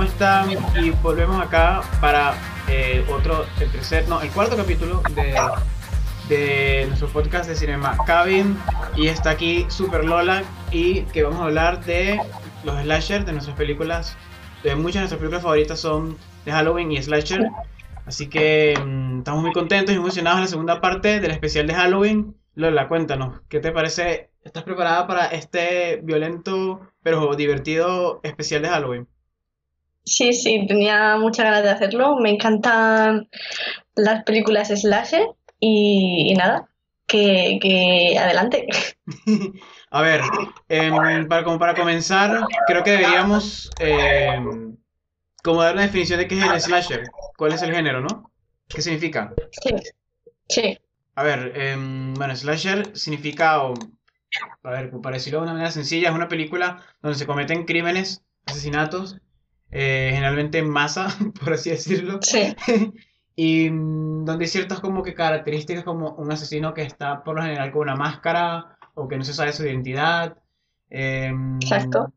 [0.00, 0.50] ¿cómo están?
[0.82, 2.32] Y volvemos acá para
[2.68, 5.36] eh, otro, el tercer, no, el cuarto capítulo de,
[6.34, 8.56] de nuestro podcast de Cinema Cabin.
[8.96, 12.18] Y está aquí Super Lola y que vamos a hablar de
[12.64, 14.16] los slasher, de nuestras películas.
[14.64, 16.16] De muchas de nuestras películas favoritas son
[16.46, 17.50] de Halloween y slasher.
[18.06, 21.74] Así que mm, estamos muy contentos y emocionados en la segunda parte del especial de
[21.74, 22.34] Halloween.
[22.54, 24.30] Lola, cuéntanos, ¿qué te parece?
[24.44, 29.06] ¿Estás preparada para este violento pero divertido especial de Halloween?
[30.10, 32.16] Sí, sí, tenía muchas ganas de hacerlo.
[32.16, 33.28] Me encantan
[33.94, 35.28] las películas slasher
[35.60, 36.68] y, y nada,
[37.06, 38.66] que, que adelante.
[39.92, 40.20] A ver,
[40.68, 44.76] em, para, como para comenzar, creo que deberíamos em,
[45.42, 47.04] como dar una definición de qué es el slasher.
[47.36, 48.30] ¿Cuál es el género, no?
[48.68, 49.32] ¿Qué significa?
[49.62, 49.70] Sí,
[50.48, 50.78] sí.
[51.14, 53.74] A ver, em, bueno, slasher significa, o,
[54.64, 58.22] a ver, para decirlo de una manera sencilla, es una película donde se cometen crímenes,
[58.46, 59.20] asesinatos,
[59.72, 61.08] eh, generalmente en masa,
[61.44, 62.18] por así decirlo.
[62.22, 62.54] Sí.
[63.36, 67.70] y donde hay ciertas como que características como un asesino que está por lo general
[67.72, 70.36] con una máscara o que no se sabe su identidad.
[70.90, 72.12] em, Exacto.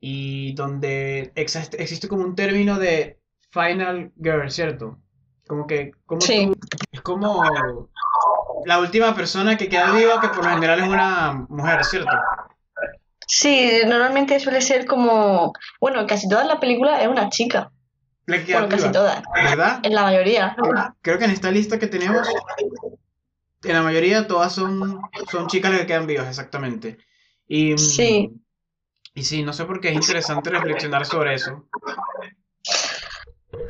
[0.00, 3.18] y donde existe, existe como un término de
[3.50, 4.98] final girl, ¿cierto?
[5.46, 6.50] Como que como Sí.
[6.50, 6.58] tú-
[6.90, 7.42] es como
[8.64, 12.10] la última persona que queda viva, que por lo general es una mujer, ¿cierto?
[13.26, 17.70] Sí, normalmente suele ser como, bueno, casi todas las películas es una chica.
[18.26, 19.80] La Bueno, casi todas, ¿verdad?
[19.82, 20.56] en la mayoría.
[21.02, 22.26] Creo que en esta lista que tenemos,
[23.62, 26.96] en la mayoría todas son, son chicas las que quedan vivas, exactamente.
[27.46, 28.30] Y, mm, Sí.
[29.12, 31.68] y sí, no sé por qué es interesante reflexionar sobre eso.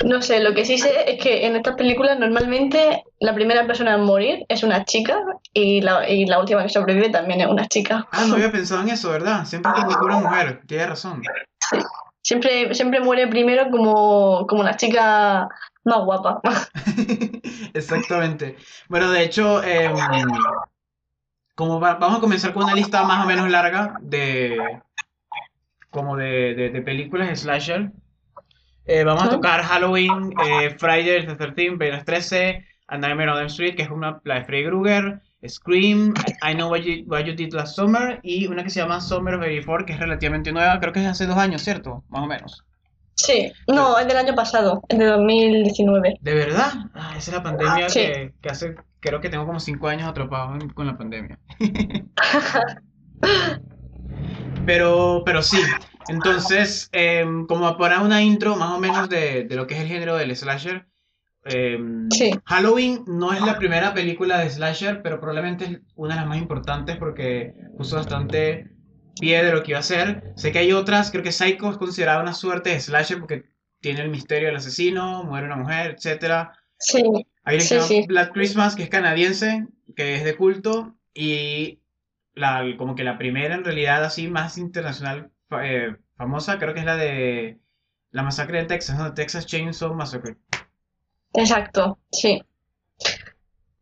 [0.03, 3.95] No sé, lo que sí sé es que en estas películas normalmente la primera persona
[3.95, 5.19] en morir es una chica
[5.53, 8.07] y la, y la última que sobrevive también es una chica.
[8.11, 9.45] Ah, no había pensado en eso, ¿verdad?
[9.45, 11.23] Siempre que una mujer, tienes razón.
[12.23, 15.49] Siempre, siempre muere primero como, como la chica
[15.85, 16.41] más guapa.
[17.75, 18.57] Exactamente.
[18.89, 19.95] Bueno, de hecho, em,
[21.55, 24.81] como va- vamos a comenzar con una lista más o menos larga de
[25.91, 27.91] como de, de, de películas slasher.
[28.87, 33.47] Eh, vamos a tocar Halloween, eh, Friday the 13th, Viernes 13, A Nightmare on Elm
[33.47, 36.13] Street, que es una, la de Freddy Krueger, Scream,
[36.43, 39.35] I Know What You, What You Did Last Summer, y una que se llama Summer
[39.35, 42.05] of 84, que es relativamente nueva, creo que es de hace dos años, ¿cierto?
[42.09, 42.63] Más o menos.
[43.15, 46.19] Sí, no, es del año pasado, es de 2019.
[46.21, 46.73] ¿De verdad?
[46.95, 48.01] Ah, esa es la pandemia Sí.
[48.01, 51.39] que, que hace, creo que tengo como cinco años atrapado en- con la pandemia.
[54.67, 55.59] Pero, pero sí.
[56.09, 59.89] Entonces, em, como para una intro más o menos de, de lo que es el
[59.89, 60.87] género del slasher,
[61.45, 62.31] em, Sí.
[62.45, 66.39] Halloween no es la primera película de slasher, pero probablemente es una de las más
[66.39, 68.71] importantes porque puso bastante
[69.21, 70.33] pie de lo que iba a ser.
[70.37, 73.45] Sé que hay otras, creo que Psycho es considerada una suerte de slasher porque
[73.81, 76.53] tiene el misterio del asesino, muere una mujer, etcétera.
[76.79, 77.03] Sí,
[77.45, 78.05] Hay Sí, sí.
[78.09, 81.81] Black Christmas, que es canadiense, que es de culto, y
[82.35, 85.31] la, como que la primera en realidad así más internacional
[85.63, 87.59] eh, famosa, creo que es la de
[88.11, 89.15] la masacre de Texas, ¿no?
[89.15, 90.37] Texas Chainsaw Massacre.
[91.33, 92.43] exacto, sí.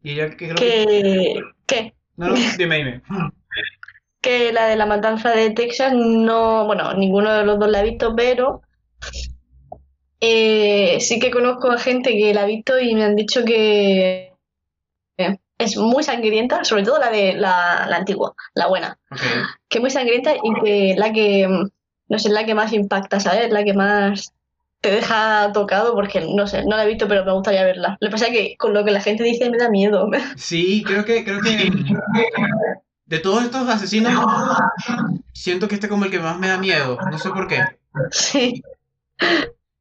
[0.03, 1.43] Y yo que creo que...
[1.67, 3.03] Que, No, no, dime, dime.
[4.23, 7.83] que la de la matanza de Texas no, bueno, ninguno de los dos la ha
[7.83, 8.63] visto, pero
[10.21, 14.33] eh, sí que conozco a gente que la ha visto y me han dicho que
[15.19, 18.99] eh, es muy sangrienta, sobre todo la de la, la antigua, la buena,
[19.69, 21.49] que es muy sangrienta y que la que,
[22.09, 23.53] no sé, la que más impacta, ¿sabes?
[23.53, 24.33] La que más
[24.81, 27.97] te deja tocado porque, no sé, no la he visto, pero me gustaría verla.
[28.01, 30.11] Lo que pasa es que con lo que la gente dice me da miedo.
[30.37, 31.71] Sí, creo que, creo que
[33.07, 34.13] de todos estos asesinos,
[35.33, 36.99] siento que este como el que más me da miedo.
[37.11, 37.61] No sé por qué.
[38.11, 38.63] Sí,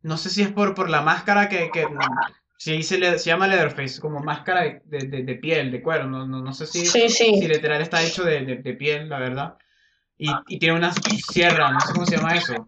[0.03, 1.87] No sé si es por, por la máscara que, que
[2.61, 6.05] sí, se, le, se llama Leatherface, como máscara de, de, piel, de cuero.
[6.05, 9.57] No, no, no sé si, sí, si literal está hecho de, de, piel, la verdad.
[10.15, 12.67] Y, y tiene una sierra, no sé cómo se llama eso.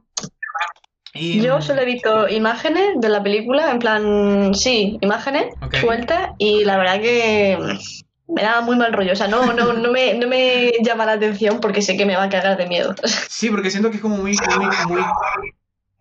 [1.13, 5.75] Y, Yo solo he visto imágenes de la película, en plan, sí, imágenes Ok.
[5.75, 7.60] sueltas y la verdad que
[8.28, 9.13] me da muy mal rollo.
[9.13, 12.16] O sea, no, no, no me, no me llama la atención porque sé que me
[12.16, 12.95] va a cagar de miedo.
[13.30, 15.06] Sí, porque siento que es como muy, muy, muy,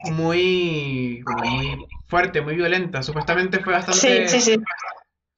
[0.03, 3.03] muy, como muy fuerte, muy violenta.
[3.03, 4.63] Supuestamente fue bastante, Sí, sí, sí.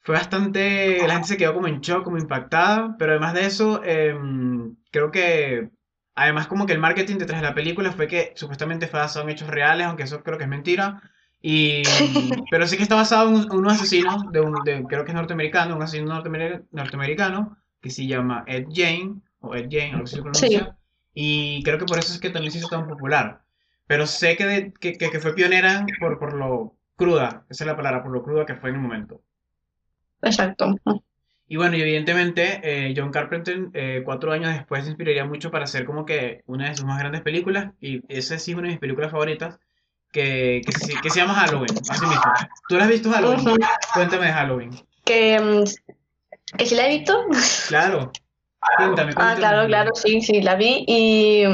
[0.03, 3.83] fue bastante, la gente se quedó como en shock, como impactada, pero además de eso,
[3.85, 5.71] em, creo que,
[6.15, 9.31] además como que el marketing detrás de la película fue que supuestamente fue basado en
[9.33, 11.03] hechos reales, aunque eso creo que es mentira.
[11.41, 11.83] Y,
[12.51, 15.11] pero sí que está basado en, un- en unos asesinos, de un, de- creo que
[15.13, 20.05] es norteamericano, un asesino norteamer- norteamericano, que se llama Ed Jane, o Ed Jane, algo
[20.05, 20.77] así se pronuncia.
[21.15, 23.44] Y creo que por eso es que también se hizo tan popular.
[23.87, 28.03] Pero sé que, que, que, fue pionera por, por lo cruda, esa es la palabra,
[28.03, 29.21] por lo cruda que fue en un momento.
[30.23, 30.75] Exacto.
[31.47, 35.65] Y bueno, y evidentemente eh, John Carpenter eh, cuatro años después se inspiraría mucho para
[35.65, 38.75] hacer como que una de sus más grandes películas, y esa sí es una de
[38.75, 39.59] mis películas favoritas,
[40.11, 42.23] que, que, se, que se llama Halloween, así mismo.
[42.69, 43.59] ¿Tú la has visto Halloween?
[43.93, 44.71] Cuéntame de Halloween.
[45.05, 47.27] Que, mm, que si la he visto.
[47.69, 48.13] Claro.
[48.77, 49.33] Cuéntame, cuéntame.
[49.33, 51.45] Ah, claro, claro, sí, sí, la vi y,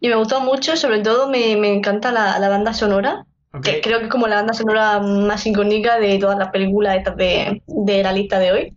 [0.00, 3.24] y me gustó mucho, sobre todo me, me encanta la, la banda sonora.
[3.64, 7.16] Que creo que es como la banda sonora más icónica de todas las películas estas
[7.16, 8.74] de, de la lista de hoy.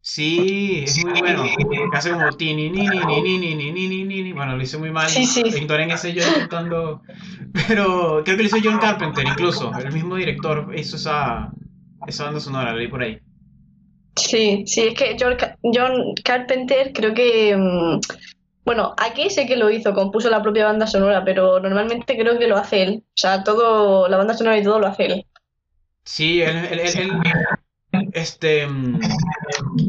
[0.00, 1.44] Sí, es muy bueno.
[1.92, 4.78] Hace como ti ni ni ni ni ni ni ni ni ni Bueno, lo hice
[4.78, 5.08] muy mal.
[5.08, 5.42] Sí, sí.
[5.44, 7.02] en ese yo intentando.
[7.68, 9.72] Pero creo que lo hizo John Carpenter incluso.
[9.78, 11.52] El mismo director hizo esa,
[12.06, 13.18] esa banda sonora, lo leí por ahí.
[14.16, 17.56] Sí, sí, es que John, John Carpenter creo que
[18.64, 22.46] bueno, aquí sé que lo hizo, compuso la propia banda sonora, pero normalmente creo que
[22.46, 23.04] lo hace él.
[23.06, 25.26] O sea, todo, la banda sonora y todo lo hace él.
[26.04, 27.12] Sí, él, él, él,
[28.12, 29.00] este, mm,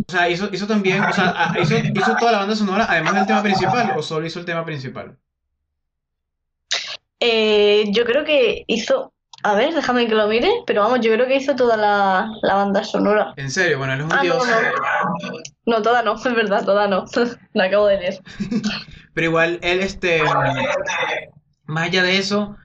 [0.07, 3.25] o sea, hizo, hizo también, o sea, hizo, hizo toda la banda sonora, además del
[3.27, 5.17] tema principal, o solo hizo el tema principal.
[7.19, 9.12] Eh, yo creo que hizo,
[9.43, 12.55] a ver, déjame que lo mire, pero vamos, yo creo que hizo toda la, la
[12.55, 13.33] banda sonora.
[13.35, 14.47] En serio, bueno, él es un ah, dios.
[15.65, 17.05] No, toda no, es verdad, toda no.
[17.53, 18.19] La acabo de leer.
[19.13, 20.21] Pero igual, él, este.
[21.65, 22.57] Más allá de eso,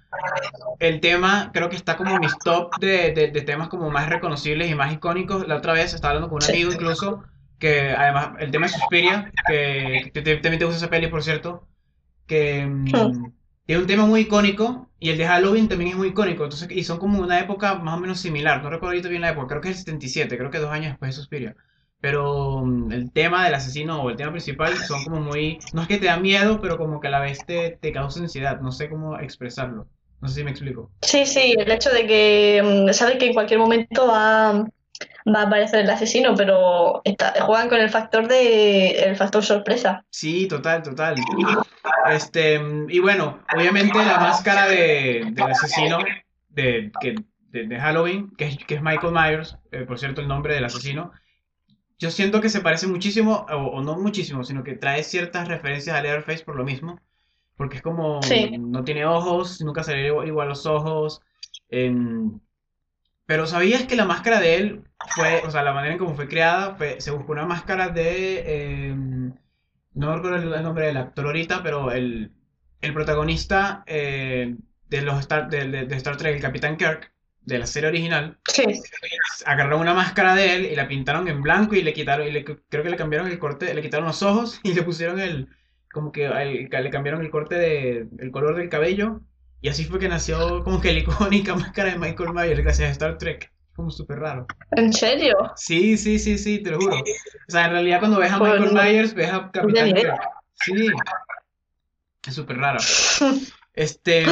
[0.80, 4.70] el tema creo que está como en mis top de, de, temas como más reconocibles
[4.70, 5.46] y más icónicos.
[5.46, 7.22] La otra vez estaba hablando con un amigo incluso,
[7.58, 11.68] que además el tema de Suspiria, que, también te gusta esa peli, por cierto,
[12.26, 13.32] que mm,
[13.68, 16.44] es un tema muy icónico y el de Halloween también es muy icónico.
[16.44, 18.62] Entonces, y son como una época más o menos similar.
[18.62, 20.90] No recuerdo ahorita bien la época, creo que es el 77, creo que dos años
[20.92, 21.56] después de Suspiria.
[22.00, 25.58] Pero mm, el tema del asesino o el tema principal son como muy...
[25.72, 28.20] No es que te da miedo, pero como que a la vez te, te causa
[28.20, 28.60] ansiedad.
[28.60, 29.88] No sé cómo expresarlo.
[30.20, 30.90] No sé si me explico.
[31.02, 34.66] Sí, sí, el hecho de que mm, sabe que en cualquier momento va,
[35.26, 40.04] va a aparecer el asesino, pero está, juegan con el factor de el factor sorpresa.
[40.10, 41.16] Sí, total, total.
[42.10, 45.98] Este, y bueno, obviamente la máscara de, del asesino
[46.48, 46.90] de,
[47.50, 50.64] de, de Halloween, que es, que es Michael Myers, eh, por cierto, el nombre del
[50.64, 51.12] asesino,
[51.98, 56.02] yo siento que se parece muchísimo, o, no muchísimo, sino que trae ciertas referencias a
[56.02, 57.00] Leatherface por lo mismo.
[57.56, 58.20] Porque es como,
[58.60, 61.20] no tiene ojos, nunca se le igual los ojos.
[63.28, 64.84] Pero ¿sabías que la máscara de él
[65.14, 69.34] fue, o sea, la manera en cómo fue creada, se buscó una máscara de, em,
[69.92, 72.32] no recuerdo el nombre del actor ahorita, pero el,
[72.80, 74.56] el protagonista eh,
[74.88, 77.12] de, los Star, de, de, Star Trek, el Capitán Kirk,
[77.42, 78.64] de la serie original, sí.
[79.44, 82.44] agarraron una máscara de él y la pintaron en blanco y le quitaron, y le,
[82.46, 85.48] creo que le cambiaron el corte, le quitaron los ojos y le pusieron el,
[85.92, 89.20] como que le cambiaron el corte de, el color del cabello
[89.60, 92.92] y así fue que nació como que la icónica máscara de Michael Myers gracias a
[92.92, 93.52] Star Trek.
[93.74, 94.46] Como súper raro.
[94.72, 95.36] ¿En serio?
[95.54, 96.96] Sí, sí, sí, sí, te lo juro.
[96.96, 97.04] O
[97.50, 100.20] sea, en realidad cuando ves a Michael Myers, ves a Capitán Kirk.
[100.54, 100.88] Sí.
[102.26, 102.78] Es súper raro.
[103.74, 104.24] Este,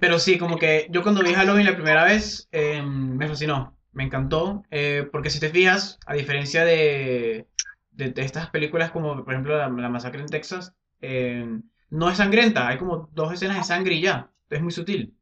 [0.00, 4.02] pero sí, como que yo cuando vi Halloween la primera vez, em, me fascinó, me
[4.02, 7.46] encantó, eh, porque si te fijas, a diferencia de,
[7.92, 12.78] de, estas películas como por ejemplo la, masacre en Texas, em, no es sangrienta, hay
[12.78, 15.14] como dos escenas de sangre y ya, es muy sutil.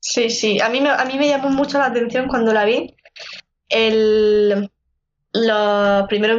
[0.00, 2.96] Sí, sí, a mí me, a mí me llamó mucho la atención cuando la vi,
[3.68, 4.70] el,
[5.32, 6.38] los primeros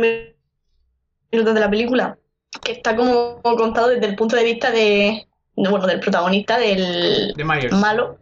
[1.31, 2.17] minutos de la película,
[2.61, 7.33] que está como contado desde el punto de vista de, bueno, del protagonista del
[7.71, 8.17] malo.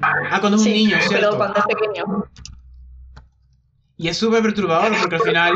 [0.00, 1.14] Ah, cuando es un niño, ¿cierto?
[1.14, 2.24] Pero cuando es pequeño.
[3.98, 5.54] Y es súper perturbador porque al final,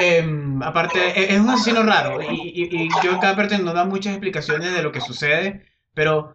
[0.00, 2.20] em, aparte, e, es un asesino raro.
[2.22, 6.34] Y, y, y John Carpenter no da muchas explicaciones de lo que sucede, pero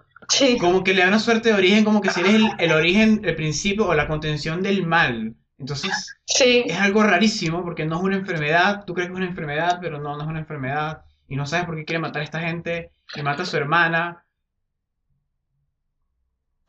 [0.59, 3.21] como que le da una suerte de origen, como que si eres el, el origen,
[3.23, 5.35] el principio o la contención del mal.
[5.57, 6.63] Entonces, sí.
[6.65, 8.85] es algo rarísimo porque no es una enfermedad.
[8.85, 11.03] Tú crees que es una enfermedad, pero no, no es una enfermedad.
[11.27, 14.23] Y no sabes por qué quiere matar a esta gente que mata a su hermana.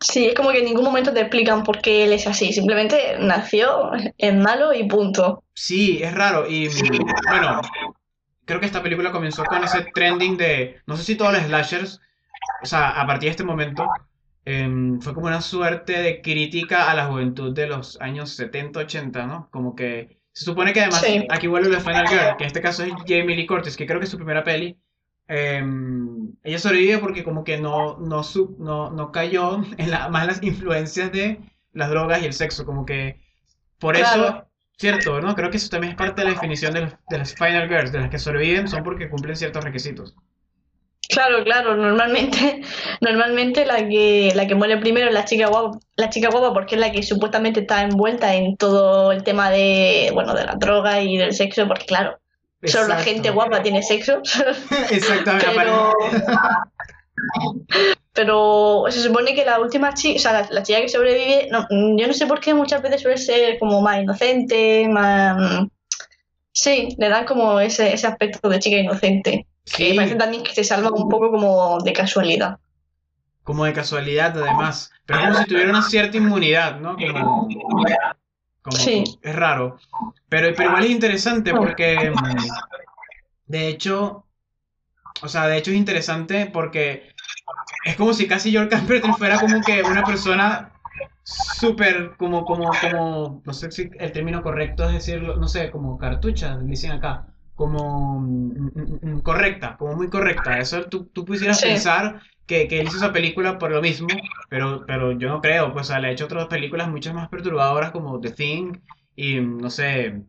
[0.00, 2.52] Sí, es como que en ningún momento te explican por qué él es así.
[2.52, 5.44] Simplemente nació, en malo y punto.
[5.54, 6.48] Sí, es raro.
[6.48, 6.68] Y
[7.28, 7.60] bueno,
[8.44, 10.80] creo que esta película comenzó con ese trending de.
[10.86, 12.00] No sé si todos los slashers.
[12.62, 13.88] O sea, a partir de este momento.
[14.44, 19.26] Em, fue como una suerte de crítica a la juventud de los años 70, 80,
[19.26, 19.48] ¿no?
[19.50, 20.18] Como que.
[20.32, 21.04] Se supone que además.
[21.30, 23.98] Aquí vuelve la Final Girl, que en este caso es Jamie Lee Curtis, que creo
[23.98, 24.78] que es su primera peli.
[25.28, 28.22] Em, ella sobrevive porque como que no, no,
[28.58, 31.40] no, no cayó en las malas influencias de
[31.72, 33.20] las drogas y el sexo, como que
[33.78, 35.34] por eso, cierto, ¿no?
[35.34, 38.00] Creo que eso también es parte de la definición de, de las Final Girls, de
[38.00, 40.16] las que sobreviven son porque cumplen ciertos requisitos.
[41.10, 42.60] Claro, claro, normalmente,
[43.00, 46.76] normalmente la que, la que muere primero es la chica guapa, la chica guapa porque
[46.76, 51.02] es la que supuestamente está envuelta en todo el tema de, bueno, de la droga
[51.02, 52.18] y del sexo, porque claro,
[52.64, 54.20] solo la gente guapa tiene sexo.
[54.90, 55.48] Exactamente.
[55.56, 55.92] pero,
[58.12, 61.66] pero se supone que la última chica, o sea, la, chica que sobrevive, no,
[61.98, 65.66] yo no sé por qué muchas veces suele ser como más inocente, más...
[66.52, 69.46] Sí, le dan como ese, ese aspecto de chica inocente.
[69.64, 72.58] Que parece también que se salva un poco como de casualidad.
[73.44, 74.90] Como de casualidad, además.
[75.06, 76.96] Pero como si tuviera una cierta inmunidad, ¿no?
[76.96, 77.48] Como,
[78.70, 79.04] sí.
[79.22, 79.78] Es raro.
[80.28, 82.46] Pero, pero igual es interesante porque, mm,
[83.46, 84.26] de hecho,
[85.22, 87.14] o sea, de hecho es interesante porque
[87.84, 90.72] es como si casi Joel Carpenter fuera como que una persona
[91.24, 95.98] súper, como, como, como, no sé si el término correcto es decirlo, no sé, como
[95.98, 97.29] cartucha, dicen acá
[97.60, 100.58] como mm, mm, mm, correcta, como muy correcta.
[100.58, 104.08] Eso tú, tú pudieras pensar que, que, él hizo esa película por lo mismo,
[104.48, 105.70] pero, pero yo no creo.
[105.74, 108.78] Pues o le ha hecho otras películas muchas más perturbadoras como The Thing
[109.14, 110.22] y no sé.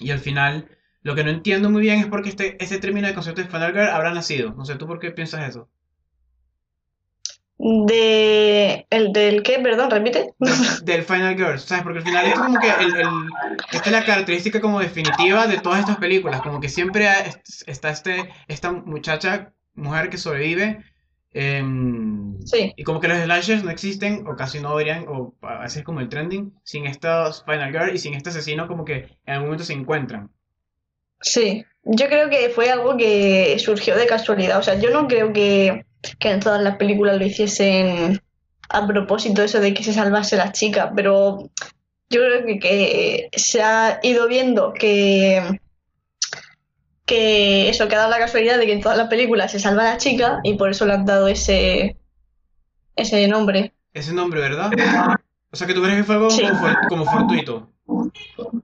[0.00, 0.68] Y al final,
[1.02, 3.48] lo que no entiendo muy bien es por qué este, este término de concepto de
[3.48, 4.54] Final Girl habrá nacido.
[4.54, 5.68] No sé, ¿tú por qué piensas eso?
[7.58, 8.86] De.
[8.88, 9.58] ¿El del qué?
[9.58, 10.32] Perdón, repite.
[10.84, 11.82] Del Final Girls, ¿sabes?
[11.82, 13.08] Porque al final es como que el, el,
[13.72, 16.40] esta es la característica como definitiva de todas estas películas.
[16.40, 17.08] Como que siempre
[17.66, 20.84] está este, esta muchacha, mujer que sobrevive.
[21.32, 22.72] Em, sí.
[22.76, 26.00] Y como que los slashers no existen, o casi no deberían, o así es como
[26.00, 29.64] el trending, sin estos Final Girl y sin este asesino, como que en algún momento
[29.64, 30.30] se encuentran.
[31.20, 34.58] Sí, yo creo que fue algo que surgió de casualidad.
[34.58, 35.84] O sea, yo no creo que
[36.18, 38.20] que en todas las películas lo hiciesen
[38.68, 41.50] a propósito eso de que se salvase la chica, pero
[42.10, 45.60] yo creo que, se ha ido viendo que
[47.06, 49.84] que eso, que ha dado la casualidad de que en todas las películas se salva
[49.84, 51.96] la chica y por eso le han dado ese
[52.96, 53.72] ese nombre.
[53.94, 54.70] Ese nombre, ¿verdad?
[55.50, 56.28] O sea, que tú crees que fue algo
[56.88, 57.70] como, fortuito.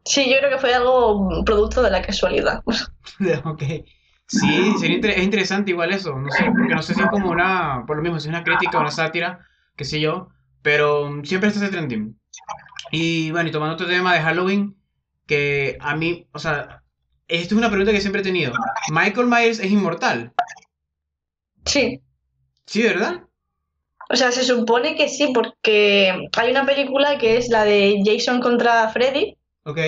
[0.04, 2.62] Sí, yo creo que fue algo producto de la casualidad.
[3.44, 3.62] ok.
[4.26, 7.96] Sí, es interesante igual eso, no sé, porque no sé si es como una, por
[7.96, 10.28] lo mismo, si es una crítica o una sátira, qué sé yo,
[10.62, 12.18] pero siempre está ese trending.
[12.90, 14.76] Y bueno, y tomando otro tema de Halloween,
[15.26, 16.82] que a mí, o sea,
[17.28, 18.52] esto es una pregunta que siempre he tenido.
[18.90, 20.32] ¿Michael Myers es inmortal?
[21.66, 22.00] Sí.
[22.66, 23.24] Sí, ¿verdad?
[24.10, 28.40] O sea, se supone que sí, porque hay una película que es la de Jason
[28.40, 29.36] contra Freddy.
[29.64, 29.78] Ok.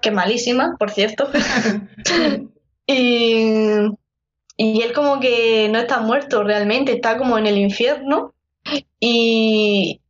[0.00, 1.28] Que malísima, por cierto.
[2.86, 3.88] Y,
[4.56, 8.34] y él como que no está muerto realmente, está como en el infierno
[9.00, 10.00] y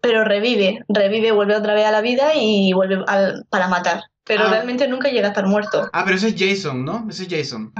[0.00, 3.04] pero revive, revive, vuelve otra vez a la vida y vuelve
[3.50, 4.02] para matar.
[4.24, 4.50] Pero ah.
[4.50, 5.88] realmente nunca llega a estar muerto.
[5.92, 7.06] Ah, pero ese es Jason, ¿no?
[7.10, 7.72] Ese es Jason.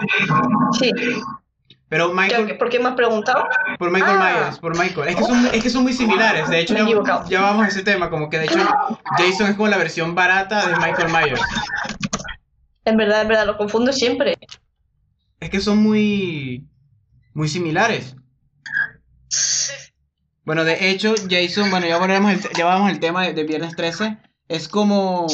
[0.79, 0.93] Sí.
[1.89, 2.57] Pero Michael...
[2.57, 3.47] ¿Por qué me has preguntado?
[3.79, 4.41] Por Michael ah.
[4.41, 5.09] Myers, por Michael.
[5.09, 6.49] Es que, son, es que son muy similares.
[6.49, 8.11] De hecho, ya, ya, vamos a ese tema.
[8.11, 8.59] Como que de hecho
[9.17, 11.41] Jason es como la versión barata de Michael Myers.
[12.85, 14.39] En verdad, en verdad, lo confundo siempre.
[15.39, 16.67] Es que son muy.
[17.35, 18.17] muy similares.
[20.45, 24.19] Bueno, de hecho, Jason, bueno, ya, volvemos el, ya vamos el tema de, Viernes 13.
[24.49, 25.27] Es como.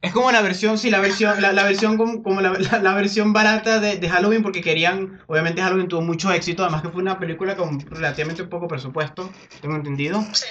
[0.00, 3.96] Es como la versión, sí, la versión, la, versión como, la, la, versión barata de,
[3.96, 7.80] de, Halloween, porque querían, obviamente Halloween tuvo mucho éxito, además que fue una película con
[7.80, 9.30] relativamente poco presupuesto,
[9.62, 10.22] tengo entendido.
[10.32, 10.46] Sí.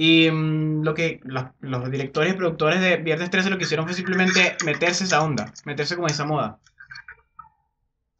[0.00, 3.96] Y mm, lo que los, directores y productores de Viernes 13 lo que hicieron fue
[3.96, 6.60] simplemente meterse esa onda, meterse como esa moda.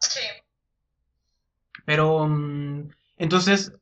[0.01, 0.19] Sí.
[1.85, 3.75] Pero, mm, entonces,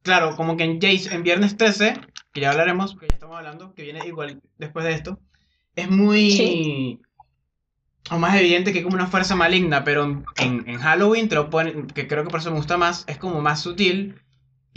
[0.00, 2.00] claro, como que en Jace, en Viernes 13,
[2.32, 5.20] que ya hablaremos, que ya estamos hablando, que viene igual después de esto,
[5.76, 6.98] es muy...
[8.10, 11.88] O más evidente que como una fuerza maligna, pero en, en Halloween te lo ponen,
[11.88, 14.23] que creo que por eso me gusta más, es como más sutil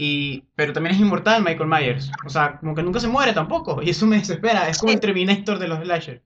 [0.00, 2.10] y, pero también es inmortal Michael Myers.
[2.24, 3.82] O sea, como que nunca se muere tampoco.
[3.82, 4.68] Y eso me desespera.
[4.68, 6.22] Es como el Terminator de los slasher.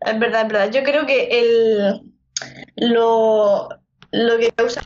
[0.00, 0.70] Es verdad, es verdad.
[0.70, 2.12] Yo creo que el,
[2.76, 3.70] lo,
[4.12, 4.82] lo que causa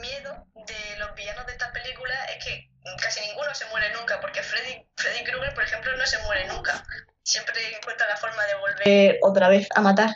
[0.00, 2.70] miedo de los villanos de esta película es que
[3.02, 4.20] casi ninguno se muere nunca.
[4.20, 6.84] Porque Freddy, Freddy Krueger, por ejemplo, no se muere nunca.
[7.24, 10.10] Siempre encuentra la forma de volver otra vez a matar.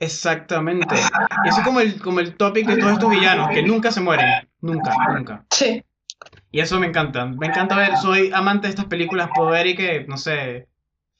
[0.00, 0.96] Exactamente.
[1.44, 4.00] Y eso es como el, como el topic de todos estos villanos, que nunca se
[4.00, 4.48] mueren.
[4.62, 5.44] Nunca, nunca.
[5.50, 5.84] Sí.
[6.50, 7.26] Y eso me encanta.
[7.26, 10.68] Me encanta ver, soy amante de estas películas, puedo ver y que, no sé,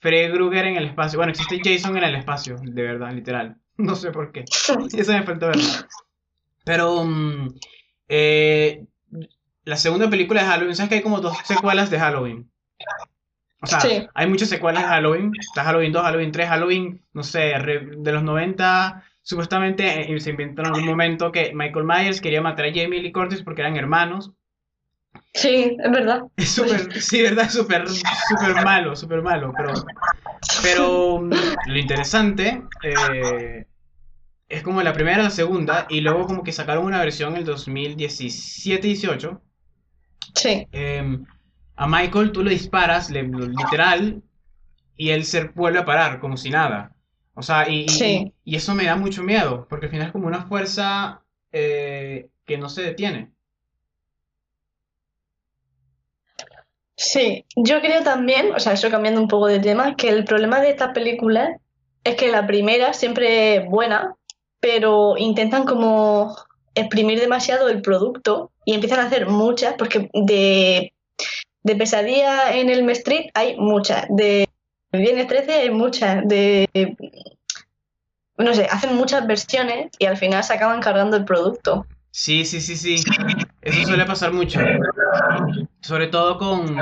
[0.00, 1.18] Freddy Krueger en el espacio.
[1.18, 3.56] Bueno, existe Jason en el espacio, de verdad, literal.
[3.76, 4.44] No sé por qué.
[4.92, 5.56] Eso me falta ver.
[6.66, 7.48] Pero mm,
[8.08, 8.84] eh,
[9.64, 12.50] la segunda película de Halloween, ¿sabes que hay como dos secuelas de Halloween?
[13.62, 15.32] O sea, hay muchas secuelas de Halloween.
[15.38, 17.52] Está Halloween 2, Halloween 3, Halloween, no sé,
[17.98, 19.04] de los 90.
[19.22, 23.12] supuestamente eh, se inventó en algún momento que Michael Myers quería matar a Jamie Lee
[23.12, 24.32] Curtis porque eran hermanos.
[25.34, 26.22] Sí, es verdad.
[26.36, 27.84] Es súper, sí, verdad, es súper,
[28.64, 29.72] malo, súper malo, pero,
[30.62, 31.30] pero mm,
[31.66, 33.66] lo interesante eh,
[34.48, 37.46] es como la primera, la segunda, y luego como que sacaron una versión en el
[37.46, 39.40] 2017-18.
[40.34, 40.66] Sí.
[40.72, 41.24] Em,
[41.80, 44.22] a Michael tú le disparas, le, literal,
[44.98, 46.94] y él se vuelve a parar, como si nada.
[47.32, 50.26] O sea, y, y, y eso me da mucho miedo, porque al final es como
[50.26, 51.22] una fuerza
[51.52, 53.30] eh, que no se detiene.
[56.96, 60.60] Sí, yo creo también, o sea, eso cambiando un poco de tema, que el problema
[60.60, 61.56] de estas películas
[62.04, 64.16] es que la primera siempre es buena,
[64.60, 66.36] pero intentan como
[66.74, 70.92] exprimir demasiado el producto y empiezan a hacer muchas, porque de,
[71.62, 74.48] de Pesadilla en el Street hay muchas, de
[74.92, 76.68] Viernes 13 hay muchas, de...
[78.36, 81.86] No sé, hacen muchas versiones y al final se acaban cargando el producto.
[82.10, 82.96] Sí, sí, sí, sí.
[83.60, 84.58] Eso suele pasar mucho.
[85.80, 86.74] Sobre todo con,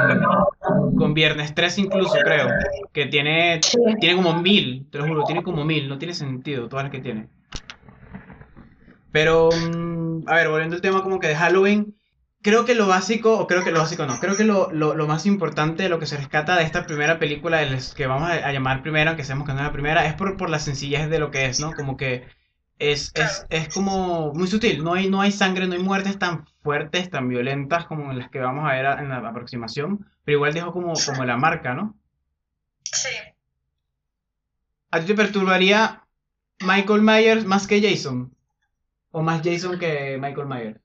[0.97, 2.49] con Viernes 3 incluso, creo.
[2.93, 3.61] Que tiene,
[4.01, 5.89] tiene como mil, te lo juro, tiene como mil.
[5.89, 7.29] No tiene sentido todas las que tiene.
[9.13, 11.98] Pero, mm, a ver, volviendo al tema como que de Halloween,
[12.43, 15.07] creo que lo básico, o creo que lo básico no, creo que lo, lo, lo
[15.07, 18.83] más importante, lo que se rescata de esta primera película, de que vamos a, llamar
[18.83, 21.31] primera, aunque sabemos que no es la primera, es por, por la sencillez de lo
[21.31, 21.73] que es, ¿no?
[21.73, 22.27] Como que
[22.79, 26.47] es, es, es como muy sutil, no hay, no hay sangre, no hay muertes tan
[26.63, 30.73] fuertes, tan violentas como las que vamos a ver en la aproximación, pero igual dejo
[30.73, 31.97] como, como la marca, ¿no?
[32.85, 33.09] Sí.
[34.91, 36.05] ¿A ti te perturbaría
[36.61, 38.35] Michael Myers más que Jason?
[39.11, 40.81] ¿O más Jason que Michael Myers?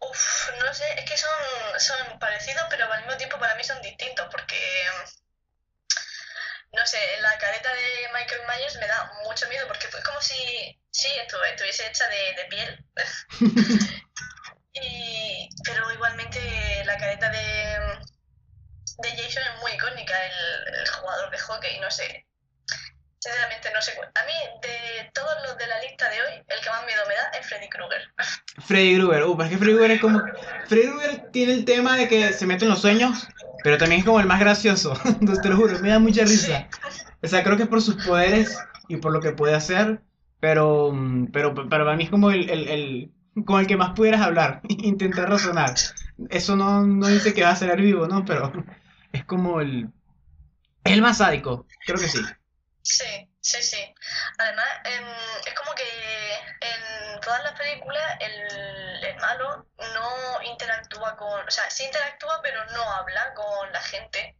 [0.00, 1.30] Uf, no sé, es que son,
[1.78, 4.56] son parecidos, pero al mismo tiempo para mí son distintos, porque,
[6.72, 10.80] no sé, la careta de Michael Myers me da mucho miedo, porque es como si,
[10.90, 12.84] sí, estuviese hecha de, de piel.
[14.74, 17.98] y, pero igualmente la careta de,
[18.98, 22.27] de Jason es muy icónica, el, el jugador de hockey, no sé,
[23.28, 23.92] Sinceramente no sé.
[23.92, 27.14] A mí, de todos los de la lista de hoy, el que más miedo me
[27.14, 28.00] da es Freddy Krueger.
[28.66, 30.22] Freddy Krueger, uh, es que Freddy Krueger es como.
[30.66, 33.28] Freddy Krueger tiene el tema de que se mete en los sueños,
[33.62, 34.94] pero también es como el más gracioso.
[35.42, 36.68] Te lo juro, me da mucha risa.
[37.22, 40.00] O sea, creo que es por sus poderes y por lo que puede hacer,
[40.40, 40.94] pero,
[41.30, 43.12] pero, pero para mí es como el, el, el
[43.44, 45.74] con el que más pudieras hablar, intentar razonar.
[46.30, 48.24] Eso no, no dice que va a ser vivo, ¿no?
[48.24, 48.52] Pero
[49.12, 49.90] es como el.
[50.84, 52.20] Es el más sádico, creo que sí.
[52.88, 53.94] Sí, sí, sí.
[54.38, 55.04] Además, em,
[55.46, 61.68] es como que en todas las películas el, el, malo no interactúa con, o sea,
[61.68, 64.36] sí interactúa pero no habla con la gente.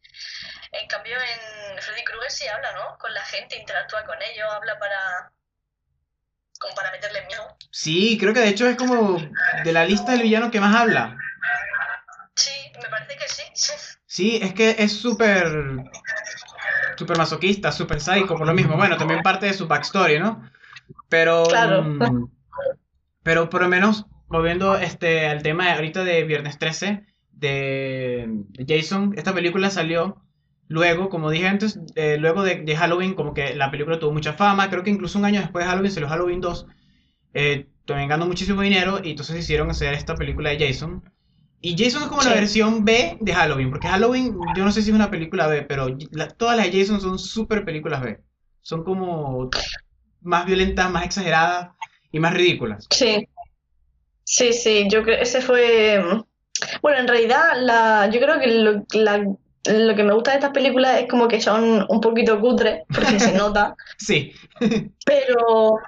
[0.72, 2.96] En cambio en Freddy Krueger sí habla, ¿no?
[2.96, 5.32] Con la gente, interactúa con ellos, habla para
[6.58, 7.54] como para meterle miedo.
[7.70, 9.18] Sí, creo que de hecho es como
[9.62, 11.16] de la lista del villano que más habla.
[12.34, 13.42] Sí, me parece que sí.
[14.10, 15.44] Sí, es que es súper
[16.98, 18.76] súper masoquista, súper sádico, por lo mismo.
[18.76, 20.42] Bueno, también parte de su backstory, ¿no?
[21.08, 21.84] Pero, claro.
[21.84, 22.28] Mm,
[23.22, 29.32] pero por lo menos, volviendo este, al tema ahorita de Viernes 13, de Jason, esta
[29.32, 30.22] película salió
[30.66, 34.32] luego, como dije antes, eh, luego de, de, Halloween, como que la película tuvo mucha
[34.32, 36.66] fama, creo que incluso un año después de Halloween salió Halloween 2,
[37.34, 41.02] eh, también ganó muchísimo dinero y entonces hicieron hacer esta película de Jason.
[41.60, 44.90] Y Jason es como la versión B de Halloween, porque Halloween, yo no sé si
[44.90, 45.88] es una película B, pero
[46.36, 48.20] todas las de Jason son súper películas B.
[48.62, 49.50] Son como
[50.20, 51.70] más violentas, más exageradas
[52.12, 52.86] y más ridículas.
[52.90, 53.28] Sí.
[54.24, 56.22] Sí, sí, yo creo ese fue...
[56.82, 59.24] Bueno, en realidad, la, yo creo que lo, la
[59.68, 63.20] lo que me gusta de estas películas es como que son un poquito cutres, porque
[63.20, 63.74] se nota.
[63.98, 64.32] Sí.
[65.04, 65.78] pero,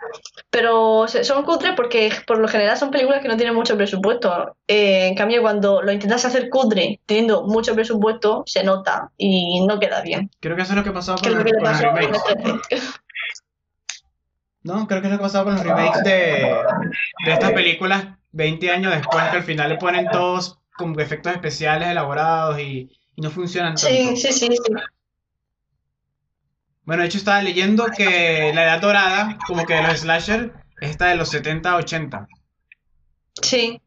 [0.51, 4.57] pero son cutres porque por lo general son películas que no tienen mucho presupuesto.
[4.67, 9.79] Eh, en cambio, cuando lo intentas hacer cutre teniendo mucho presupuesto, se nota y no
[9.79, 10.31] queda bien.
[10.41, 13.01] Creo que eso es lo que pasaba con, los, con los remakes.
[14.63, 16.57] No, creo que es lo que pasaba con los remakes de,
[17.25, 21.89] de estas películas 20 años después, que al final le ponen todos como efectos especiales
[21.89, 22.91] elaborados y
[23.21, 23.89] no funcionan tanto.
[23.89, 24.73] Sí, sí, sí, sí.
[26.85, 30.91] Bueno, de hecho estaba leyendo que la edad dorada, como que de los slasher, es
[30.91, 32.27] esta de los 70, 80.
[33.43, 33.81] Sí.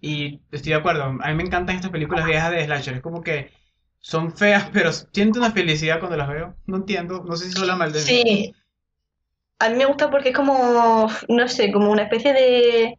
[0.00, 3.22] Y estoy de acuerdo, a mí me encantan estas películas viejas de slasher, es como
[3.22, 3.52] que
[3.98, 6.54] son feas, pero siento una felicidad cuando las veo.
[6.66, 8.00] No entiendo, no sé si son la maldad.
[8.00, 8.54] Sí.
[9.58, 12.98] A mí me gusta porque es como, no sé, como una especie de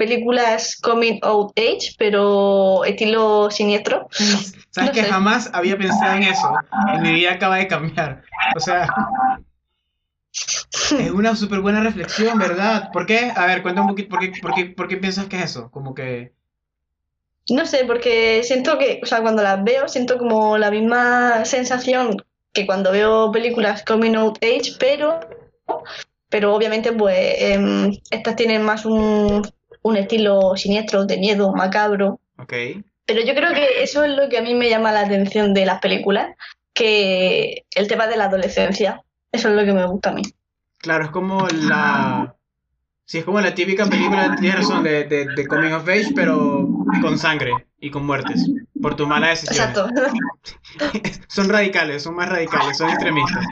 [0.00, 4.08] películas coming out age, pero estilo siniestro.
[4.70, 6.50] Sabes que jamás había pensado en eso.
[6.94, 8.22] En mi vida acaba de cambiar.
[8.56, 8.88] O sea.
[10.32, 12.90] Es una súper buena reflexión, ¿verdad?
[12.92, 13.32] ¿Por qué?
[13.34, 15.70] A ver, cuéntame un poquito, ¿por qué, por qué, por qué piensas que es eso?
[15.70, 16.32] Como que...
[17.48, 22.16] No sé, porque siento que, o sea, cuando las veo, siento como la misma sensación
[22.52, 25.18] que cuando veo películas coming out age, pero,
[26.28, 29.42] pero obviamente, pues, em, estas tienen más un,
[29.82, 32.20] un estilo siniestro, de miedo, macabro.
[32.38, 32.52] Ok.
[33.06, 35.66] Pero yo creo que eso es lo que a mí me llama la atención de
[35.66, 36.36] las películas,
[36.72, 39.02] que el tema de la adolescencia.
[39.32, 40.22] Eso es lo que me gusta a mí.
[40.78, 42.34] Claro, es como la...
[43.04, 46.68] Sí, es como la típica película, tienes razón, de, de, de coming of age, pero
[47.00, 48.48] con sangre y con muertes,
[48.80, 49.68] por tu mala decisión.
[49.68, 49.88] Exacto.
[51.28, 53.44] son radicales, son más radicales, son extremistas.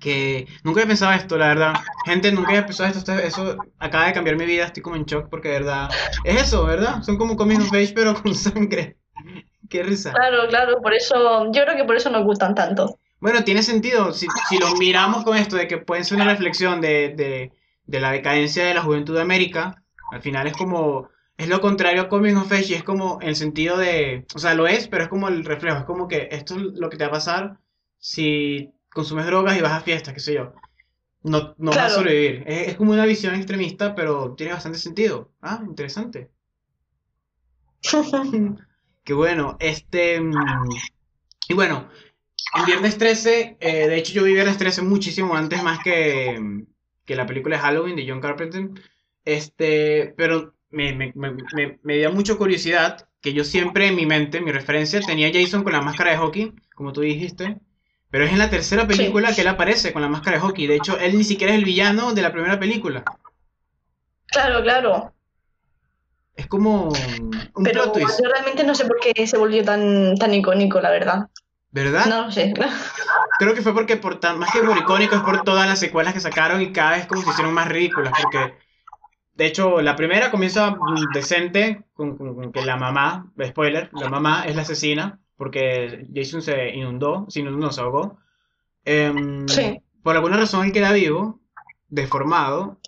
[0.00, 1.74] Que nunca había pensado esto, la verdad.
[2.06, 5.04] Gente, nunca había pensado esto, esto- eso acaba de cambiar mi vida, estoy como en
[5.04, 5.90] shock porque de verdad...
[6.24, 7.02] Es eso, ¿verdad?
[7.02, 8.96] Son como coming of age, pero con sangre.
[9.68, 10.12] Qué risa.
[10.12, 12.98] Claro, claro, por eso, yo creo que por eso nos gustan tanto.
[13.20, 14.12] Bueno, tiene sentido.
[14.12, 17.52] Si, si lo miramos con esto de que pueden ser una reflexión de, de,
[17.84, 22.02] de la decadencia de la juventud de América, al final es como, es lo contrario
[22.02, 25.04] a Coming of Age y es como el sentido de, o sea, lo es, pero
[25.04, 27.58] es como el reflejo, es como que esto es lo que te va a pasar
[27.98, 30.52] si consumes drogas y vas a fiestas, qué sé yo.
[31.22, 31.94] No, no vas a Claro.
[31.96, 32.44] sobrevivir.
[32.46, 35.32] Es, es como una visión extremista, pero tiene bastante sentido.
[35.42, 36.30] Ah, interesante.
[39.04, 39.56] Qué bueno.
[39.60, 40.20] Este.
[40.20, 40.32] mm,
[41.48, 41.90] Y bueno,
[42.54, 46.66] en Viernes 13, eh, de hecho yo vi Viernes 13 muchísimo antes más que, mm,
[47.06, 48.70] que la película de Halloween de John Carpenter.
[49.24, 54.06] Este, pero me, me, me, me, me dio mucha curiosidad que yo siempre en mi
[54.06, 57.60] mente, mi referencia, tenía a Jason con la máscara de hockey, como tú dijiste.
[58.10, 60.66] Pero es en la tercera película que él aparece con la máscara de hockey.
[60.66, 63.04] De hecho, él ni siquiera es el villano de la primera película.
[64.26, 65.12] Claro, claro.
[66.36, 70.16] Es como un Pero plot twist, yo realmente no sé por qué se volvió tan,
[70.16, 71.28] tan icónico, la verdad.
[71.72, 72.06] ¿verdad?
[72.06, 72.52] No lo sé.
[73.38, 76.14] Creo que fue porque por tan, más que por icónico es por todas las secuelas
[76.14, 78.54] que sacaron y cada vez como se hicieron más ridículas, porque
[79.34, 80.76] de hecho la primera comienza
[81.14, 86.42] decente con, con- con que la mamá, spoiler, la mamá es la asesina porque Jason
[86.42, 88.18] se inundó, se inundó, no, se ahogó.
[88.84, 89.80] Em, Sí.
[90.02, 91.40] Por alguna razón él queda vivo,
[91.88, 92.78] deformado,